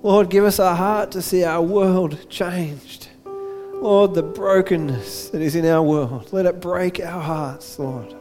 Lord, 0.03 0.29
give 0.29 0.45
us 0.45 0.57
a 0.57 0.73
heart 0.73 1.11
to 1.11 1.21
see 1.21 1.43
our 1.43 1.61
world 1.61 2.29
changed. 2.29 3.09
Lord, 3.25 4.13
the 4.13 4.23
brokenness 4.23 5.27
that 5.31 5.41
is 5.41 5.57
in 5.57 5.65
our 5.65 5.83
world, 5.83 6.29
let 6.31 6.45
it 6.45 6.61
break 6.61 7.01
our 7.01 7.21
hearts, 7.21 7.77
Lord. 7.77 8.15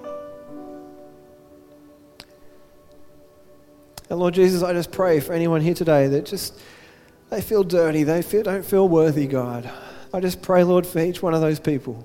And 4.10 4.18
Lord 4.18 4.34
Jesus, 4.34 4.64
I 4.64 4.72
just 4.72 4.90
pray 4.90 5.20
for 5.20 5.32
anyone 5.32 5.60
here 5.60 5.72
today 5.72 6.08
that 6.08 6.26
just 6.26 6.58
they 7.30 7.42
feel 7.42 7.62
dirty, 7.62 8.02
they 8.02 8.20
feel, 8.20 8.42
don't 8.42 8.66
feel 8.66 8.88
worthy, 8.88 9.28
God. 9.28 9.70
I 10.12 10.18
just 10.18 10.42
pray, 10.42 10.64
Lord, 10.64 10.84
for 10.88 10.98
each 10.98 11.22
one 11.22 11.34
of 11.34 11.40
those 11.40 11.60
people. 11.60 12.04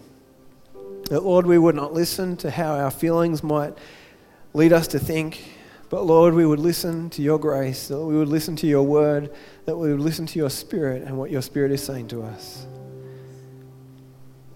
That, 1.06 1.24
Lord, 1.24 1.48
we 1.48 1.58
would 1.58 1.74
not 1.74 1.96
listen 1.96 2.38
to 2.38 2.52
how 2.52 2.76
our 2.76 2.92
feelings 2.92 3.42
might 3.42 3.76
lead 4.54 4.74
us 4.74 4.88
to 4.90 5.00
think, 5.00 5.44
but, 5.92 6.06
Lord, 6.06 6.34
we 6.34 6.46
would 6.46 6.60
listen 6.60 7.10
to 7.12 7.22
your 7.22 7.38
grace, 7.38 7.90
that 7.90 8.00
we 8.00 8.16
would 8.16 8.30
listen 8.30 8.56
to 8.56 8.66
your 8.66 8.84
word, 8.84 9.30
that 9.66 9.76
we 9.76 9.92
would 9.92 10.00
listen 10.00 10.26
to 10.26 10.40
your 10.40 10.50
spirit 10.50 11.04
and 11.04 11.18
what 11.18 11.30
your 11.30 11.42
spirit 11.42 11.70
is 11.70 11.84
saying 11.84 12.08
to 12.08 12.24
us. 12.24 12.66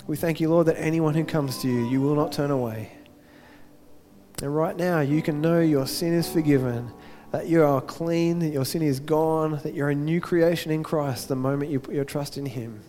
We 0.08 0.16
thank 0.16 0.40
you, 0.40 0.50
Lord, 0.50 0.68
that 0.68 0.80
anyone 0.80 1.14
who 1.14 1.26
comes 1.26 1.58
to 1.60 1.68
you, 1.68 1.90
you 1.90 2.00
will 2.00 2.16
not 2.16 2.32
turn 2.32 2.52
away. 2.52 2.90
And 4.42 4.56
right 4.56 4.78
now, 4.78 5.02
you 5.02 5.22
can 5.22 5.42
know 5.42 5.60
your 5.60 5.88
sin 5.88 6.14
is 6.14 6.32
forgiven 6.32 6.90
that 7.32 7.48
you 7.48 7.64
are 7.66 7.82
clean, 7.82 8.40
that 8.40 8.54
your 8.54 8.64
sin 8.64 8.82
is 8.82 9.02
gone, 9.02 9.60
that 9.64 9.74
you're 9.74 9.90
a 9.90 9.96
new 9.96 10.22
creation 10.22 10.72
in 10.72 10.84
Christ 10.84 11.28
the 11.28 11.36
moment 11.36 11.70
you 11.70 11.82
put 11.82 11.94
your 11.94 12.06
trust 12.06 12.38
in 12.38 12.46
Him. 12.46 12.80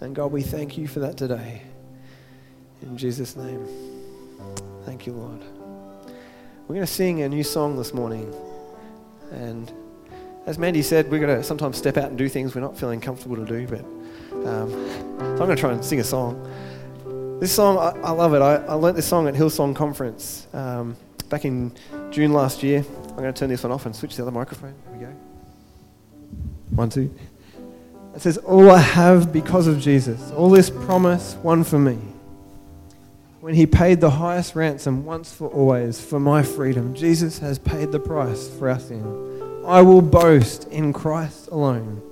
And 0.00 0.14
God, 0.14 0.32
we 0.32 0.40
thank 0.40 0.78
you 0.78 0.88
for 0.88 1.00
that 1.00 1.18
today. 1.18 1.60
In 2.80 2.96
Jesus' 2.96 3.36
name. 3.36 3.66
Thank 4.86 5.06
you, 5.06 5.12
Lord. 5.12 5.55
We're 6.68 6.74
going 6.74 6.86
to 6.86 6.92
sing 6.92 7.22
a 7.22 7.28
new 7.28 7.44
song 7.44 7.76
this 7.76 7.94
morning. 7.94 8.34
And 9.30 9.72
as 10.46 10.58
Mandy 10.58 10.82
said, 10.82 11.08
we're 11.08 11.20
going 11.20 11.38
to 11.38 11.44
sometimes 11.44 11.78
step 11.78 11.96
out 11.96 12.08
and 12.08 12.18
do 12.18 12.28
things 12.28 12.56
we're 12.56 12.60
not 12.60 12.76
feeling 12.76 13.00
comfortable 13.00 13.36
to 13.36 13.44
do. 13.44 13.68
But 13.68 13.84
um, 14.48 14.70
so 14.72 15.26
I'm 15.28 15.36
going 15.36 15.50
to 15.50 15.56
try 15.56 15.70
and 15.70 15.84
sing 15.84 16.00
a 16.00 16.04
song. 16.04 16.42
This 17.38 17.52
song, 17.52 17.78
I, 17.78 17.96
I 18.00 18.10
love 18.10 18.34
it. 18.34 18.42
I, 18.42 18.56
I 18.64 18.74
learnt 18.74 18.96
this 18.96 19.06
song 19.06 19.28
at 19.28 19.34
Hillsong 19.34 19.76
Conference 19.76 20.48
um, 20.54 20.96
back 21.28 21.44
in 21.44 21.70
June 22.10 22.32
last 22.32 22.64
year. 22.64 22.84
I'm 23.10 23.14
going 23.14 23.32
to 23.32 23.38
turn 23.38 23.48
this 23.48 23.62
one 23.62 23.70
off 23.70 23.86
and 23.86 23.94
switch 23.94 24.16
the 24.16 24.22
other 24.22 24.32
microphone. 24.32 24.74
There 24.86 24.98
we 24.98 25.04
go. 25.04 25.12
One, 26.70 26.90
two. 26.90 27.14
It 28.12 28.22
says, 28.22 28.38
All 28.38 28.72
I 28.72 28.78
have 28.80 29.32
because 29.32 29.68
of 29.68 29.78
Jesus, 29.78 30.32
all 30.32 30.50
this 30.50 30.70
promise 30.70 31.36
won 31.44 31.62
for 31.62 31.78
me. 31.78 31.96
When 33.46 33.54
he 33.54 33.64
paid 33.64 34.00
the 34.00 34.10
highest 34.10 34.56
ransom 34.56 35.04
once 35.04 35.32
for 35.32 35.46
always 35.46 36.00
for 36.00 36.18
my 36.18 36.42
freedom, 36.42 36.94
Jesus 36.94 37.38
has 37.38 37.60
paid 37.60 37.92
the 37.92 38.00
price 38.00 38.48
for 38.48 38.68
our 38.68 38.80
sin. 38.80 39.62
I 39.64 39.82
will 39.82 40.02
boast 40.02 40.66
in 40.72 40.92
Christ 40.92 41.50
alone, 41.52 42.02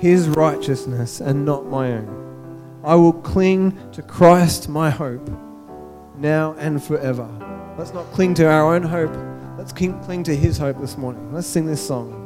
his 0.00 0.26
righteousness 0.26 1.20
and 1.20 1.44
not 1.44 1.66
my 1.66 1.92
own. 1.92 2.80
I 2.82 2.96
will 2.96 3.12
cling 3.12 3.78
to 3.92 4.02
Christ, 4.02 4.68
my 4.68 4.90
hope, 4.90 5.30
now 6.16 6.56
and 6.58 6.82
forever. 6.82 7.28
Let's 7.78 7.94
not 7.94 8.10
cling 8.10 8.34
to 8.34 8.50
our 8.50 8.74
own 8.74 8.82
hope. 8.82 9.16
Let's 9.56 9.72
cling 9.72 10.24
to 10.24 10.34
His 10.34 10.58
hope 10.58 10.80
this 10.80 10.98
morning. 10.98 11.32
Let's 11.32 11.46
sing 11.46 11.66
this 11.66 11.86
song. 11.86 12.19